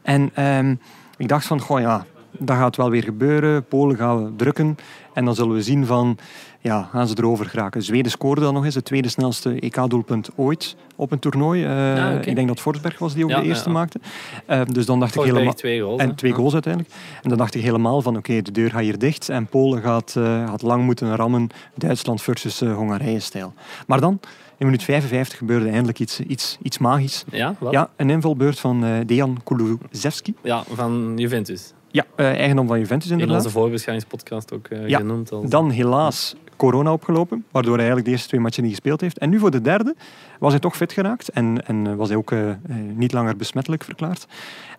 [0.02, 0.76] En ehm,
[1.18, 2.06] ik dacht van, goh ja,
[2.40, 3.66] dat gaat wel weer gebeuren.
[3.66, 4.78] Polen gaan we drukken.
[5.14, 6.18] En dan zullen we zien van,
[6.66, 7.82] ja, gaan ze erover geraken.
[7.84, 11.64] Zweden scoorde dan nog eens het tweede snelste EK-doelpunt ooit op een toernooi.
[11.66, 12.28] Eh, Ah.
[12.28, 13.76] Ik denk dat Forsberg was die ook Ja, de eerste ja.
[13.76, 14.00] maakte.
[14.46, 15.54] Eh, dus dan dacht ik helemaal...
[15.54, 16.02] twee goals.
[16.02, 16.94] En twee goals uiteindelijk.
[17.24, 19.30] En dan dacht ik helemaal van, oké, de deur gaat hier dicht.
[19.30, 21.50] En Polen gaat, eh, gaat lang moeten rammen.
[21.76, 23.54] Duitsland versus Hongarije-stijl.
[23.88, 24.20] Maar dan,
[24.58, 27.24] in minuut 55, gebeurde eindelijk iets, iets, iets magisch.
[27.32, 27.72] Ja, wat?
[27.72, 30.34] Ja, een invalbeurt van Dejan Kulusevski.
[30.44, 31.74] Ja, van Juventus.
[31.92, 33.38] Ja, eigendom van Juventus In inderdaad.
[33.46, 35.32] onze voorbeschouwingspodcast ook Ja, genoemd.
[35.32, 35.50] Als...
[35.50, 39.18] Dan helaas corona opgelopen, waardoor hij eigenlijk de eerste twee matchen niet gespeeld heeft.
[39.18, 39.96] En nu voor de derde
[40.40, 42.56] was hij toch fit geraakt en, en was hij ook eh, eh,
[42.94, 44.28] niet langer besmettelijk verklaard.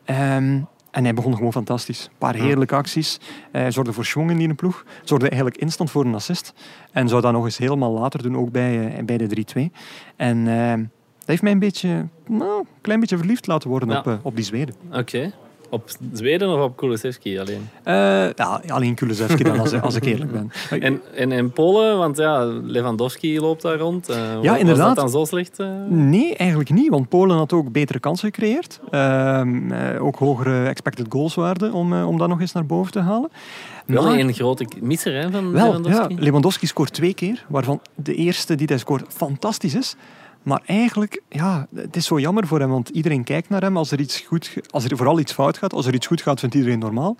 [0.04, 0.60] Ehm,
[0.90, 2.04] en hij begon gewoon fantastisch.
[2.04, 3.20] Een paar heerlijke acties.
[3.52, 4.84] Hij zorgde voor schwung in die ploeg.
[5.04, 6.52] Zorgde eigenlijk instant voor een assist.
[6.92, 9.72] En zou dat nog eens helemaal later doen, ook bij, eh, bij de 3-2.
[10.16, 10.70] En eh,
[11.18, 13.98] dat heeft mij een beetje, nou, een klein beetje verliefd laten worden Ja.
[13.98, 14.74] op, op die Zweden.
[14.92, 15.32] Oké.
[15.70, 17.68] Op Zweden of op Kulusevski alleen?
[17.82, 17.94] Eh,
[18.32, 20.50] ja, alleen Kulusevski dan, als, als ik eerlijk ben.
[20.82, 24.08] En, en, en Polen, want ja, Lewandowski loopt daar rond.
[24.08, 24.86] Eh, Ja, was inderdaad.
[24.86, 25.58] dat dan zo slecht?
[25.58, 25.68] eh?
[25.88, 28.80] Nee, eigenlijk niet, want Polen had ook betere kansen gecreëerd.
[28.90, 33.00] Ehm, eh, ook hogere expected goals waarde om, om dat nog eens naar boven te
[33.00, 33.30] halen.
[33.86, 36.14] Wel Maar- een grote misser hè, van wel, Lewandowski.
[36.14, 39.96] ja, Lewandowski scoort twee keer, waarvan de eerste die hij scoort fantastisch is.
[40.46, 43.90] Maar eigenlijk, ja, het is zo jammer voor hem, want iedereen kijkt naar hem als
[43.90, 45.72] er, iets goed, als er vooral iets fout gaat.
[45.72, 47.16] Als er iets goed gaat, vindt iedereen normaal.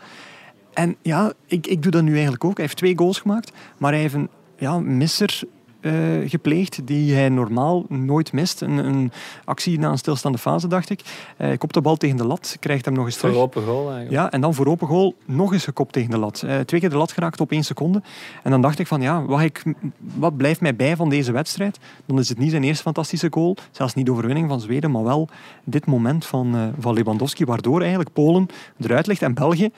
[0.72, 2.56] En ja, ik, ik doe dat nu eigenlijk ook.
[2.56, 5.42] Hij heeft twee goals gemaakt, maar hij heeft een ja, misser
[5.80, 5.92] eh,
[6.26, 8.60] gepleegd die hij normaal nooit mist.
[8.60, 9.12] Een, een
[9.44, 11.00] actie na een stilstaande fase, dacht ik.
[11.36, 13.44] Hij kopt de bal tegen de lat, krijgt hem nog eens Voor terug.
[13.44, 14.10] open goal eigenlijk.
[14.10, 16.42] Ja, en dan voor open goal nog eens gekopt tegen de lat.
[16.42, 18.02] Eh, twee keer de lat geraakt op één seconde.
[18.42, 19.62] En dan dacht ik van, ja, wat, ik,
[19.98, 21.78] wat blijft mij bij van deze wedstrijd?
[22.06, 25.04] Dan is het niet zijn eerste fantastische goal, zelfs niet de overwinning van Zweden, maar
[25.04, 25.28] wel
[25.64, 28.46] dit moment van, van Lewandowski, waardoor eigenlijk Polen
[28.80, 29.70] eruit ligt en België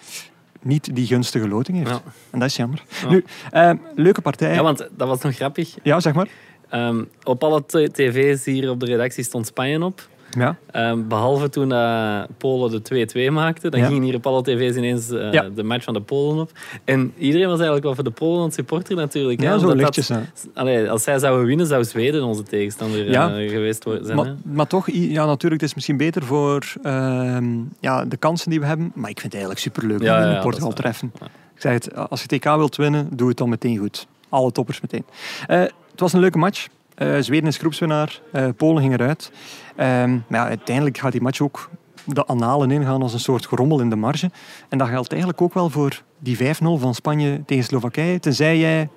[0.68, 1.90] niet die gunstige loting heeft.
[1.90, 2.02] Ja.
[2.30, 2.82] En dat is jammer.
[3.02, 3.08] Ja.
[3.08, 4.54] Nu, eh, leuke partij.
[4.54, 5.74] Ja, want dat was nog grappig.
[5.82, 6.28] Ja, zeg maar.
[6.68, 10.08] Ehm, op alle tv's hier op de redactie stond Spanje op.
[10.30, 10.56] Ja.
[10.70, 12.82] Ehm, behalve toen eh, Polen de
[13.28, 13.68] 2-2 maakte.
[13.70, 13.86] Dan Ja.
[13.86, 15.48] gingen hier op alle tv's ineens eh, Ja.
[15.54, 16.50] de match van de Polen op.
[16.84, 19.40] En iedereen was eigenlijk wel voor de Polen supporter natuurlijk.
[19.40, 20.06] Ja, zo lichtjes.
[20.06, 24.16] dat- allee, als zij zouden winnen, zou Zweden onze tegenstander eh, geweest worden zijn.
[24.16, 27.46] Maar, maar toch, ja, natuurlijk, het is misschien beter voor ehm,
[27.80, 28.92] ja, de kansen die we hebben.
[28.94, 31.12] Maar ik vind het eigenlijk superleuk Ja, om in Portugal treffen.
[31.54, 34.06] Ik zeg het, als je TK wilt winnen, doe het dan meteen goed.
[34.28, 35.04] Alle toppers meteen.
[35.46, 36.66] Het was een leuke match.
[36.98, 38.20] Eh, Zweden is groepswinnaar.
[38.32, 39.30] Eh, Polen ging eruit.
[39.76, 41.70] Ehm, maar ja, uiteindelijk gaat die match ook
[42.04, 44.30] de annalen ingaan als een soort gerommel in de marge.
[44.68, 48.20] En dat geldt eigenlijk ook wel voor die 5-0 van Spanje tegen Slowakije.
[48.20, 48.88] Tenzij jij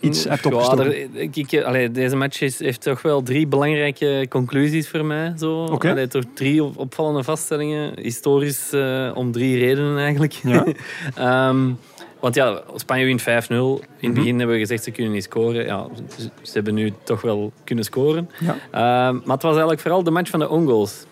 [0.00, 1.14] iets hebt opgestoken.
[1.20, 5.32] ik, ik- allee, deze match is, heeft toch wel drie belangrijke conclusies voor mij.
[5.38, 5.64] Zo.
[5.64, 7.92] Allee, toch drie op- opvallende vaststellingen.
[8.00, 10.32] Historisch eh, om drie redenen eigenlijk.
[10.32, 10.64] Ja.
[11.48, 11.70] Ehm,
[12.20, 13.24] want ja, Spanje wint 5-0.
[13.26, 14.12] In het Mhm.
[14.14, 15.64] begin hebben we gezegd ze kunnen niet scoren.
[15.64, 15.86] Ja,
[16.18, 18.30] ze, ze hebben nu toch wel kunnen scoren.
[18.40, 18.56] Ja.
[18.70, 21.04] Ehm, maar het was eigenlijk vooral de match van de ongoals.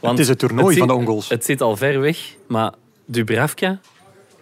[0.00, 1.28] Het is het toernooi zit- van de ongoals.
[1.28, 2.72] Het zit al ver weg, maar
[3.06, 3.80] Dubravka,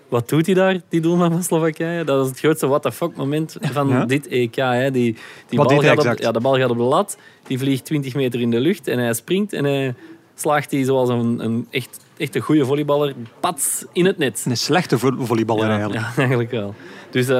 [0.08, 2.04] wat doet hij daar, die doelman van Slowakije?
[2.04, 4.04] Dat is het grootste what the fuck moment van Ja?
[4.04, 4.54] dit EK.
[4.54, 4.90] Hè.
[4.90, 5.16] Die,
[5.48, 8.14] die Wat bal gaat op, ja, de bal gaat op de lat, die vliegt 20
[8.14, 9.94] meter in de lucht en hij springt en hij
[10.34, 14.44] slaagt die zoals een, een echt, echt een goede volleyballer, pats, in het net.
[14.48, 16.00] Een slechte vo- volleyballer Ja, eigenlijk.
[16.00, 16.74] ja, eigenlijk wel.
[17.10, 17.34] Dus eh,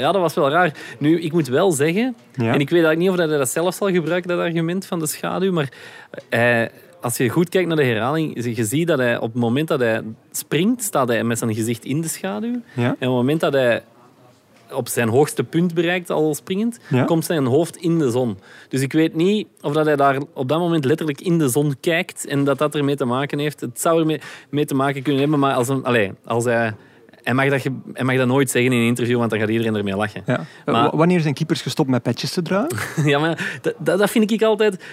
[0.00, 0.72] ja, dat was wel raar.
[0.98, 2.52] Nu, ik moet wel zeggen, Ja.
[2.52, 5.06] en ik weet eigenlijk niet of hij dat zelf zal gebruiken, dat argument van de
[5.06, 5.68] schaduw, maar
[6.28, 9.68] hij, als je goed kijkt naar de herhaling, je ziet dat hij op het moment
[9.68, 12.60] dat hij springt, staat hij met zijn gezicht in de schaduw.
[12.74, 12.84] Ja.
[12.84, 13.82] En op het moment dat hij
[14.72, 17.04] op zijn hoogste punt bereikt, al springend, Ja.
[17.04, 18.38] komt zijn hoofd in de zon.
[18.68, 21.74] Dus ik weet niet of dat hij daar op dat moment letterlijk in de zon
[21.80, 23.60] kijkt en dat dat ermee te maken heeft.
[23.60, 26.74] Het zou ermee mee te maken kunnen hebben, maar als, een, allez, als hij...
[27.26, 27.62] Hij mag, dat,
[27.92, 30.22] hij mag dat nooit zeggen in een interview, want dan gaat iedereen ermee lachen.
[30.26, 30.46] Ja.
[30.64, 32.68] Maar- Wanneer zijn keepers gestopt met petjes te dragen?
[33.10, 34.84] Ja, maar dat, dat, vind ik altijd,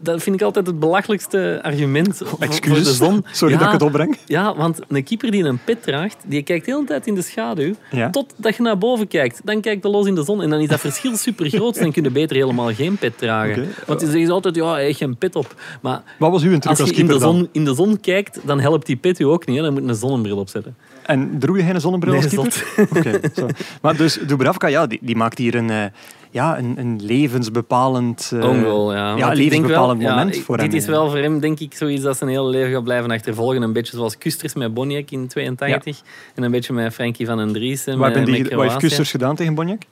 [0.00, 3.24] dat, vind ik altijd het belachelijkste argument voor- voor de zon.
[3.32, 4.18] Sorry ja, dat ik het opbreng.
[4.26, 7.22] Ja, want een keeper die een pet draagt, die kijkt de hele tijd in de
[7.22, 8.10] schaduw, Ja.
[8.10, 9.40] totdat je naar boven kijkt.
[9.44, 11.78] Dan kijkt de los in de zon en dan is dat verschil super groot.
[11.78, 13.62] Dan kun je beter helemaal geen pet dragen.
[13.62, 13.70] Oké.
[13.86, 15.54] Want die zeggen altijd, ja, hij geen pet op.
[15.80, 17.34] Maar Wat was uw truc als als, je in keeper de, dan?
[17.36, 19.56] zon, in de zon kijkt, dan helpt die pet u ook niet.
[19.56, 19.62] Hè.
[19.62, 20.76] Dan moet je een zonnebril opzetten.
[21.02, 22.96] En droeg je geen zonnebril Nee, als keeper?
[22.96, 23.46] Oké, zo.
[23.82, 25.84] Maar dus Dubravka, ja, die, die maakt hier een, eh,
[26.30, 28.62] ja, een, een levensbepalend, eh,
[28.92, 29.16] ja.
[29.16, 30.76] ja, levensbepalend wel, moment ja, voor dit hem.
[30.76, 33.62] is wel voor hem, denk ik, zoiets dat zijn hele leven gaat blijven achtervolgen.
[33.62, 36.00] Een beetje zoals Kusters met Boniek in 82.
[36.34, 37.84] En een beetje met Frankie van den Dries.
[37.84, 38.76] Wat, met, hebben die, met wat heeft.
[38.76, 39.82] Kusters gedaan tegen Bonjak?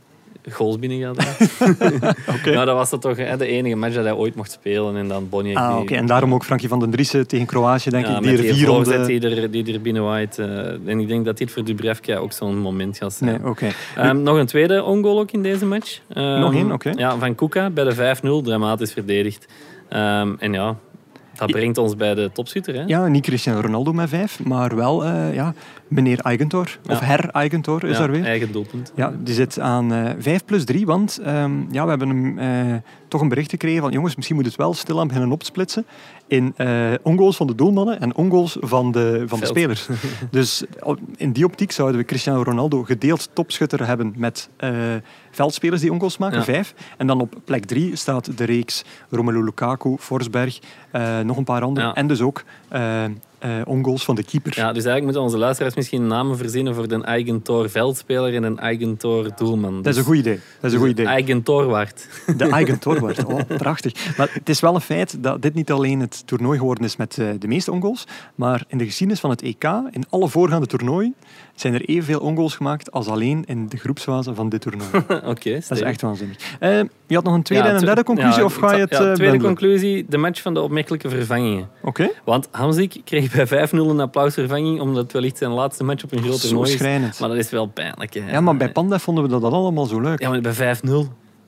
[0.50, 1.16] Goals binnen gaat.
[2.44, 4.96] Nou, dat was dat toch hè, de enige match dat hij ooit mocht spelen.
[4.96, 5.56] En dan Bonnier.
[5.56, 5.94] Ah, oké.
[5.94, 8.22] En daarom ook Frankie van den Driessen tegen Kroatië, denk ja, ik.
[8.22, 9.06] Die er vier ronde...
[9.06, 10.38] die er, die er binnen waait.
[10.38, 10.46] eh,
[10.86, 13.30] en ik denk dat dit voor Dubravka ook zo'n moment gaat zijn.
[13.30, 13.66] Nee, oké.
[13.96, 16.00] Ehm, nog een tweede ongoal ook in deze match.
[16.08, 16.92] Ehm, Nog één, oké.
[16.96, 19.46] Ja, van Kuka bij de 5-0, dramatisch verdedigd.
[19.88, 20.76] Ehm, en ja,
[21.36, 22.74] dat brengt ons bij de topschutter.
[22.74, 22.82] Hè?
[22.86, 25.54] Ja, niet Cristiano Ronaldo met vijf, maar wel eh, ja,
[25.88, 26.78] meneer Eigentor.
[26.88, 28.24] Of her Eigentor is Ja, daar weer.
[28.24, 28.92] Eigen doelpunt.
[28.94, 32.76] Ja, die zit aan eh 5 plus 3, want ehm, ja, we hebben hem eh,
[33.08, 35.86] toch een bericht gekregen van jongens, misschien moet het wel stilaan beginnen opsplitsen
[36.26, 39.88] in eh ongoals van de doelmannen en ongoals van de, van de spelers.
[40.30, 40.64] dus
[41.16, 44.48] in die optiek zouden we Cristiano Ronaldo gedeeld topschutter hebben met
[45.30, 46.44] veldspelers die ongoals maken, Ja.
[46.44, 46.74] vijf.
[46.96, 50.58] En dan op plek 3 staat de reeks Romelu Lukaku, Forsberg,
[51.24, 51.94] nog een paar anderen.
[51.94, 52.44] En dus ook
[53.38, 54.52] eh eh ongoals van de keeper.
[54.56, 58.58] Ja, dus eigenlijk moeten onze luisteraars misschien namen verzinnen voor de Eigentor veldspeler en een
[58.58, 59.82] Eigentor doelman.
[59.82, 60.40] Dat is een goed idee.
[60.60, 61.06] Dat is een goed idee.
[61.06, 62.08] Eigentorwaard.
[62.36, 63.24] De eigen torwart.
[63.24, 64.16] Oh, prachtig.
[64.16, 67.18] Maar het is wel een feit dat dit niet alleen het toernooi geworden is met
[67.18, 71.14] eh, de meeste ongoals, maar in de geschiedenis van het EK, in alle voorgaande toernooien,
[71.54, 74.90] zijn er evenveel ongoals gemaakt als alleen in de groepsfase van dit toernooi.
[75.32, 76.36] Oké, Dat is echt waanzinnig.
[76.60, 78.80] Eh, je had nog een tweede Ja, en een derde conclusie, ja, of ga je
[78.80, 79.40] het ja, Tweede bundelen?
[79.40, 81.68] conclusie, de match van de opmerkelijke vervangingen.
[81.82, 86.12] Oké, Want Hamzik kreeg bij 5-0 een applausvervanging, omdat het wellicht zijn laatste match op
[86.12, 86.72] een groot zo toernooi
[87.04, 87.18] is.
[87.18, 88.14] Maar dat is wel pijnlijk.
[88.14, 88.30] Hè.
[88.30, 90.20] Ja, maar bij Panda vonden we dat allemaal zo leuk.
[90.20, 90.90] Ja, maar bij 5-0.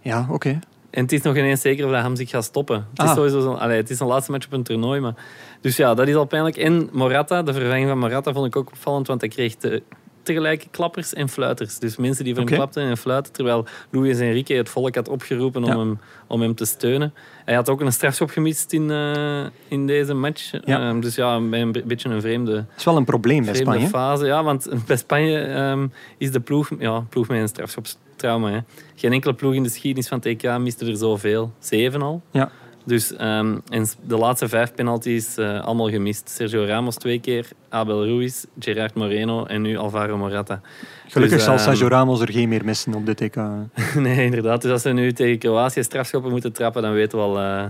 [0.00, 0.58] Ja, oké.
[0.90, 2.76] En het is nog ineens zeker of dat Hamzik gaat stoppen.
[2.90, 3.14] Het is Ah.
[3.14, 5.00] sowieso zo'n, allee, het is een laatste match op een toernooi.
[5.00, 5.14] Maar...
[5.60, 6.56] Dus ja, dat is al pijnlijk.
[6.56, 9.82] En Morata, de vervanging van Morata, vond ik ook opvallend, want hij kreeg te,
[10.22, 11.78] tegelijk klappers en fluiters.
[11.78, 12.52] Dus mensen die voor Oké.
[12.52, 16.54] hem klapten en fluiten, terwijl Luis Enrique het volk had opgeroepen om, hem, om hem
[16.54, 17.14] te steunen.
[17.44, 20.50] Hij had ook een strafschop gemist in, eh, in deze match.
[20.64, 20.80] Ja.
[20.88, 23.86] Ehm, dus ja, een beetje een vreemde, Dat is wel een probleem bij Spanje.
[23.86, 24.26] fase.
[24.26, 25.86] Ja, want bij Spanje ehm,
[26.18, 28.50] is de ploeg, ja, ploeg met een strafschopstrauma.
[28.50, 28.58] Hè.
[28.94, 31.52] Geen enkele ploeg in de geschiedenis van het TK miste er zoveel.
[31.58, 32.22] Zeven al.
[32.30, 32.50] Ja.
[32.84, 36.28] Dus ehm, en de laatste vijf penalties eh, allemaal gemist.
[36.28, 40.60] Sergio Ramos twee keer, Abel Ruiz, Gerard Moreno en nu Alvaro Morata.
[41.06, 43.36] Gelukkig Dus, zal ehm, Sergio Ramos er geen meer missen op dit TK.
[43.94, 44.62] nee, inderdaad.
[44.62, 47.64] Dus als ze nu tegen Kroatië strafschoppen moeten trappen, dan weten we al eh,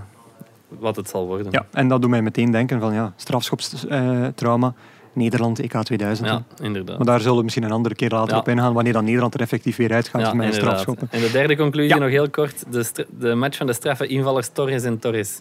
[0.69, 1.47] wat het zal worden.
[1.51, 4.75] Ja, en dat doet mij meteen denken van ja, strafschopstrauma,
[5.13, 6.29] Nederland EK 2000.
[6.29, 6.35] hè.
[6.35, 6.97] Ja, inderdaad.
[6.97, 8.39] Maar daar zullen we misschien een andere keer later Ja.
[8.39, 11.09] op ingaan, wanneer dan Nederland er effectief weer uitgaat Ja, met een strafschoppen.
[11.11, 11.99] En de derde conclusie Ja.
[12.01, 12.65] nog heel kort.
[12.73, 15.41] De, de match van de straffe invallers Torres en Torres.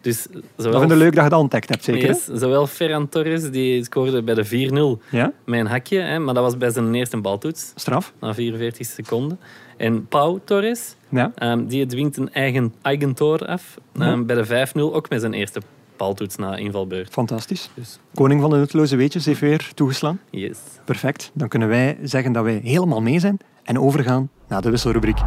[0.00, 0.22] Dus
[0.56, 2.08] zowel, Dat vind ik leuk dat je dat ontdekt hebt, zeker?
[2.08, 6.34] Yes, zowel Ferran Torres, die scoorde bij de 4-0 Ja, met een hakje, hè, maar
[6.34, 8.12] dat was bij zijn eerste baltoets, straf.
[8.20, 9.38] na 44 seconden.
[9.76, 11.32] En Pau Torres, Ja.
[11.34, 14.00] ehm, die dwingt een eigen, eigen toor af Ja.
[14.06, 15.60] ehm, bij de 5-0, ook met zijn eerste
[15.98, 17.12] baltoets na invalbeurt.
[17.12, 17.70] Fantastisch.
[17.74, 20.20] Dus, Koning van de nutteloze weetjes heeft weer toegeslaan.
[20.30, 20.58] yes.
[20.84, 21.30] Perfect.
[21.34, 25.18] Dan kunnen wij zeggen dat wij helemaal mee zijn en overgaan naar de wisselrubriek.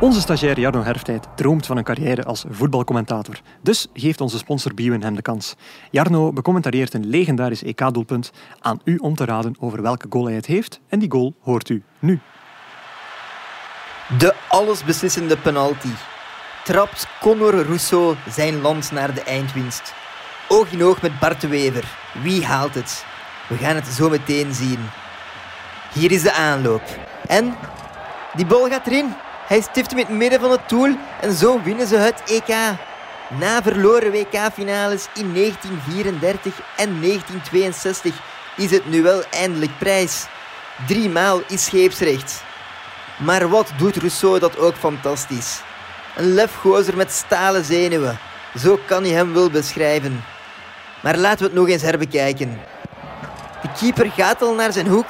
[0.00, 3.40] Onze stagiair Jarno Herftijd droomt van een carrière als voetbalcommentator.
[3.60, 5.54] Dus geeft onze sponsor Bwin hem de kans.
[5.90, 10.46] Jarno becommentarieert een legendarisch EK-doelpunt aan u om te raden over welke goal hij het
[10.46, 10.80] heeft.
[10.88, 12.20] En die goal hoort u nu.
[14.08, 15.88] De allesbeslissende penalty.
[16.64, 19.94] Trapt Conor Rousseau zijn land naar de eindwinst.
[20.48, 21.84] Oog in oog met Bart de Wever.
[22.22, 23.04] Wie haalt het?
[23.48, 24.90] We gaan het zo meteen zien.
[25.92, 26.82] Hier is de aanloop.
[27.26, 27.56] En
[28.34, 29.14] die bal gaat erin.
[29.46, 32.54] Hij stift hem in het midden van het doel en zo winnen ze het EK.
[33.28, 38.14] Na verloren WK-finales in 1934 en 1962
[38.56, 40.26] is het nu wel eindelijk prijs.
[40.86, 42.42] Driemaal is scheepsrecht.
[43.16, 45.60] Maar wat doet Rousseau dat ook fantastisch?
[46.16, 48.18] Een lefgozer met stalen zenuwen.
[48.58, 50.24] Zo kan hij hem wel beschrijven.
[51.00, 52.60] Maar laten we het nog eens herbekijken.
[53.62, 55.06] De keeper gaat al naar zijn hoek.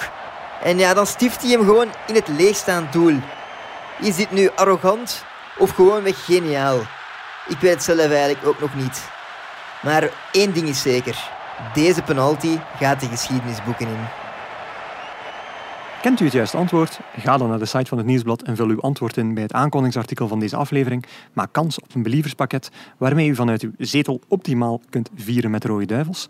[0.62, 3.20] En ja, dan stift hij hem gewoon in het leegstaand doel.
[4.00, 5.24] Is dit nu arrogant
[5.58, 6.78] of gewoonweg geniaal?
[7.48, 9.00] Ik weet het zelf eigenlijk ook nog niet.
[9.82, 11.30] Maar één ding is zeker.
[11.74, 14.21] Deze penalty gaat de geschiedenisboeken in.
[16.02, 17.00] Kent u het juiste antwoord?
[17.16, 19.52] Ga dan naar de site van het Nieuwsblad en vul uw antwoord in bij het
[19.52, 21.04] aankondigingsartikel van deze aflevering.
[21.32, 25.86] Maak kans op een believerspakket waarmee u vanuit uw zetel optimaal kunt vieren met Rode
[25.86, 26.28] Duivels.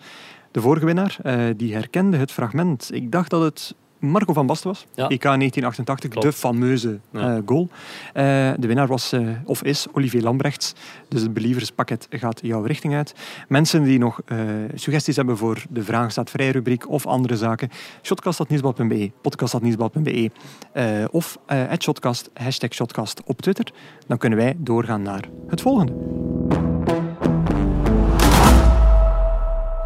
[0.51, 2.91] De vorige winnaar eh, die herkende het fragment.
[2.93, 4.87] Ik dacht dat het Marco van Basten was.
[4.95, 5.09] Ja.
[5.09, 6.27] EK 1988, Klopt.
[6.27, 7.37] de fameuze Ja.
[7.37, 7.69] eh, goal.
[8.13, 8.25] Eh,
[8.59, 10.73] de winnaar was, eh, of is, Olivier Lambrechts.
[11.09, 13.15] Dus het believerspakket gaat jouw richting uit.
[13.49, 14.21] Mensen die nog
[14.75, 17.69] suggesties hebben voor de Vraag staat vrij rubriek of andere zaken,
[18.03, 20.31] shotcast.nieuwsblad.be, podcast.nieuwsblad.be
[21.11, 23.67] of at shotcast, hashtag shotcast op Twitter.
[24.07, 25.93] Dan kunnen wij doorgaan naar het volgende.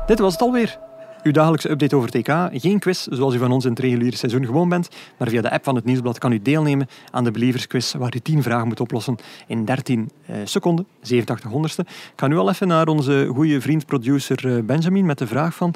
[0.06, 0.78] Dit was het alweer.
[1.26, 2.48] Uw dagelijkse update over EK.
[2.52, 5.50] Geen quiz, zoals u van ons in het reguliere seizoen gewoon bent, maar via de
[5.50, 8.68] app van het Nieuwsblad kan u deelnemen aan de Believers Quiz, waar u 10 vragen
[8.68, 11.82] moet oplossen in 13 eh, seconden, 87 honderdste.
[11.82, 15.54] Ik ga nu al even naar onze goede vriend, producer eh, Benjamin, met de vraag
[15.54, 15.74] van...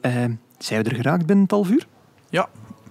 [0.00, 0.12] eh,
[0.58, 1.86] zijn we er geraakt binnen het half uur?
[2.30, 2.48] Ja,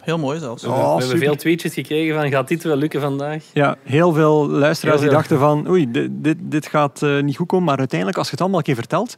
[0.09, 0.63] heel mooi zelfs.
[0.63, 1.19] We, Oh, we hebben super.
[1.19, 3.43] veel tweetjes gekregen van gaat dit wel lukken vandaag?
[3.53, 7.35] Ja, heel veel luisteraars Heel die dachten van oei, dit, dit, dit gaat eh, niet
[7.37, 7.65] goed komen.
[7.65, 9.13] Maar uiteindelijk, als je het allemaal een keer vertelt,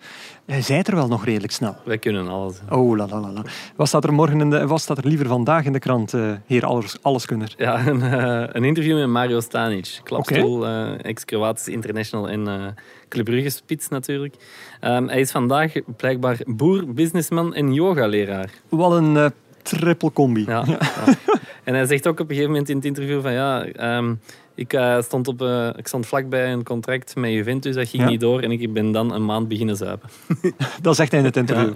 [0.45, 1.75] eh, zij het er wel nog redelijk snel.
[1.85, 2.59] Wij kunnen alles.
[2.69, 3.43] Oh, la la la la.
[3.75, 6.31] Wat staat er morgen in de, wat staat er liever vandaag in de krant, eh,
[6.45, 7.53] heer alles, alleskunner?
[7.57, 9.99] Ja, een, eh, een interview met Mario Stanic.
[10.03, 12.65] Klapstoel, eh, ex-Kroatisch international en eh
[13.11, 14.35] Club Brugge spits natuurlijk.
[14.79, 18.49] Ehm, hij is vandaag blijkbaar boer, businessman en yogaleraar.
[18.69, 19.25] Wat een eh,
[19.61, 20.43] triple combi.
[20.47, 20.77] Ja, ja.
[21.63, 24.13] En hij zegt ook op een gegeven moment in het interview van ja, ehm,
[24.55, 28.09] ik, eh, stond op, eh, ik stond vlakbij een contract met Juventus, dat ging Ja.
[28.09, 30.09] niet door en ik ben dan een maand beginnen zuipen.
[30.81, 31.75] Dat zegt hij in het interview.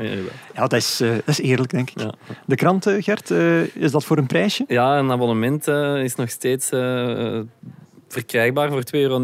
[0.56, 2.00] Ja, dat, is, eh, dat is eerlijk, denk ik.
[2.00, 2.14] Ja.
[2.46, 3.30] De krant, Gert,
[3.74, 4.64] is dat voor een prijsje?
[4.68, 5.68] Ja, een abonnement
[6.04, 6.70] is nog steeds
[8.20, 9.22] verkrijgbaar voor 2,99 euro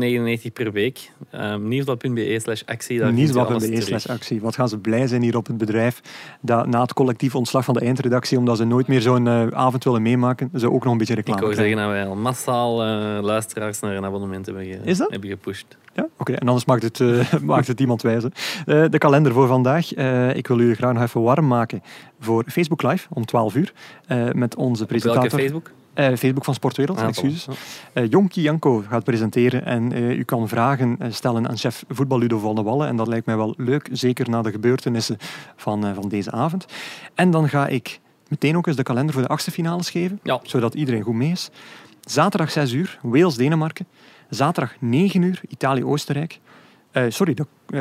[0.54, 1.12] per week.
[1.36, 3.04] Um, Nieuwsblad.be slash actie.
[3.04, 4.42] Nieuwsblad.be slash actie.
[4.42, 6.02] Wat gaan ze blij zijn hier op het bedrijf.
[6.42, 9.84] Dat na het collectief ontslag van de eindredactie, omdat ze nooit meer zo'n eh, avond
[9.84, 11.78] willen meemaken, ze ook nog een beetje Ik reclame wou krijgen.
[11.78, 15.12] zeggen dat wij al massaal eh, luisteraars naar een abonnement hebben, ge- Is dat?
[15.12, 15.78] hebben gepusht.
[15.94, 16.34] Ja, oké.
[16.34, 18.32] En anders maakt het, eh, maakt het iemand wijzen.
[18.66, 19.94] De kalender voor vandaag.
[20.36, 21.84] Ik wil u graag nog even warm maken
[22.20, 23.74] voor Facebook Live om 12 uur.
[24.34, 25.40] met onze Welke presentator.
[25.40, 25.72] Facebook?
[25.94, 27.48] Eh, Facebook van Sportwereld, Ah, excuses.
[27.50, 27.92] voilà.
[27.94, 32.38] Eh Jonkie Janko gaat presenteren en eh, u kan vragen stellen aan chef voetbal Ludo
[32.40, 32.88] van de Wallen.
[32.88, 35.18] En dat lijkt mij wel leuk, zeker na de gebeurtenissen
[35.56, 36.66] van, van deze avond.
[37.16, 40.40] En dan ga ik meteen ook eens de kalender voor de achtste finales geven, Ja.
[40.44, 41.50] zodat iedereen goed mee is.
[42.02, 43.88] Zaterdag 6 uur, Wales-Denemarken.
[44.30, 46.40] Zaterdag 9 uur, Italië-Oostenrijk.
[47.08, 47.36] Sorry,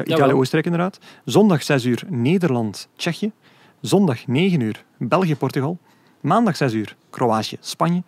[0.04, 0.98] Italië-Oostenrijk inderdaad.
[1.24, 3.32] Zondag 6 uur, Nederland-Tsjechië.
[3.80, 5.78] Zondag 9 uur, België-Portugal.
[6.20, 8.02] Maandag 6 uur, Kroatië-Spanje.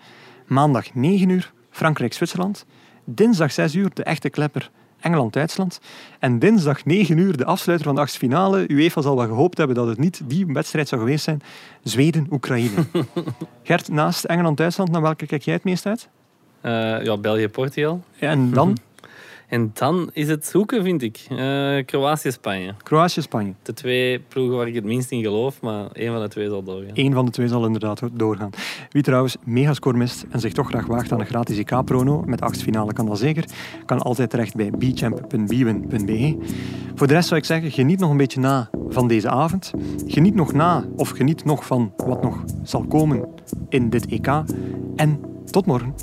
[0.47, 2.67] Maandag 9 uur, Frankrijk-Zwitserland.
[3.05, 4.71] Dinsdag 6 uur, de echte klepper,
[5.01, 5.81] Engeland-Duitsland.
[6.19, 8.71] En dinsdag 9 uur, de afsluiter van de achtste finale.
[8.71, 11.43] UEFA zal wel gehoopt hebben dat het niet die wedstrijd zou geweest zijn.
[11.83, 12.85] Zweden-Oekraïne.
[13.63, 16.09] Gert, naast Engeland-Duitsland, naar welke kijk jij het meest uit?
[16.61, 18.03] Eh, ja, België-Portugal.
[18.19, 18.77] En dan
[19.53, 21.27] En dan is het zoeken, vind ik.
[21.29, 21.37] Eh,
[21.85, 22.75] Kroatië-Spanje.
[22.83, 23.55] Kroatië-Spanje.
[23.63, 26.63] De twee ploegen waar ik het minst in geloof, maar één van de twee zal
[26.63, 26.91] doorgaan.
[26.95, 28.51] Eén van de twee zal inderdaad doorgaan.
[28.91, 32.41] Wie trouwens mega score mist en zich toch graag waagt aan een gratis IK-prono, met
[32.41, 33.45] achtste finale kan dat zeker,
[33.85, 36.37] kan altijd terecht bij bchamp.bwin.be.
[36.95, 39.73] Voor de rest zou ik zeggen, geniet nog een beetje na van deze avond.
[40.07, 43.29] Geniet nog na, of geniet nog van wat nog zal komen
[43.69, 44.27] in dit EK.
[44.97, 45.95] En tot morgen.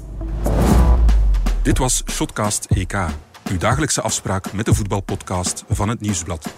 [1.61, 3.05] Dit was Shotcast EK,
[3.49, 6.53] uw dagelijkse afspraak met de voetbalpodcast van het Nieuwsblad.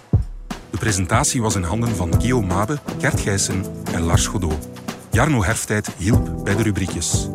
[0.70, 4.68] De presentatie was in handen van Guillaume Mabe, Gert Gijssen en Lars Godot.
[5.12, 7.28] Jarno Herftijd hielp bij de rubriekjes.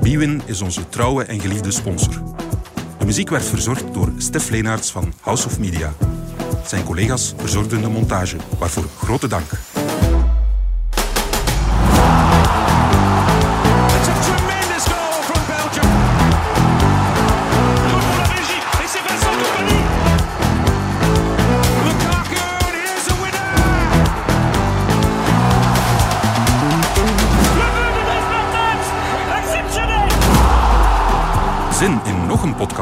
[0.00, 2.22] Bwin is onze trouwe en geliefde sponsor.
[2.98, 5.92] De muziek werd verzorgd door Stef Leenaerts van House of Media.
[6.66, 9.50] Zijn collega's verzorgden de montage, waarvoor grote dank.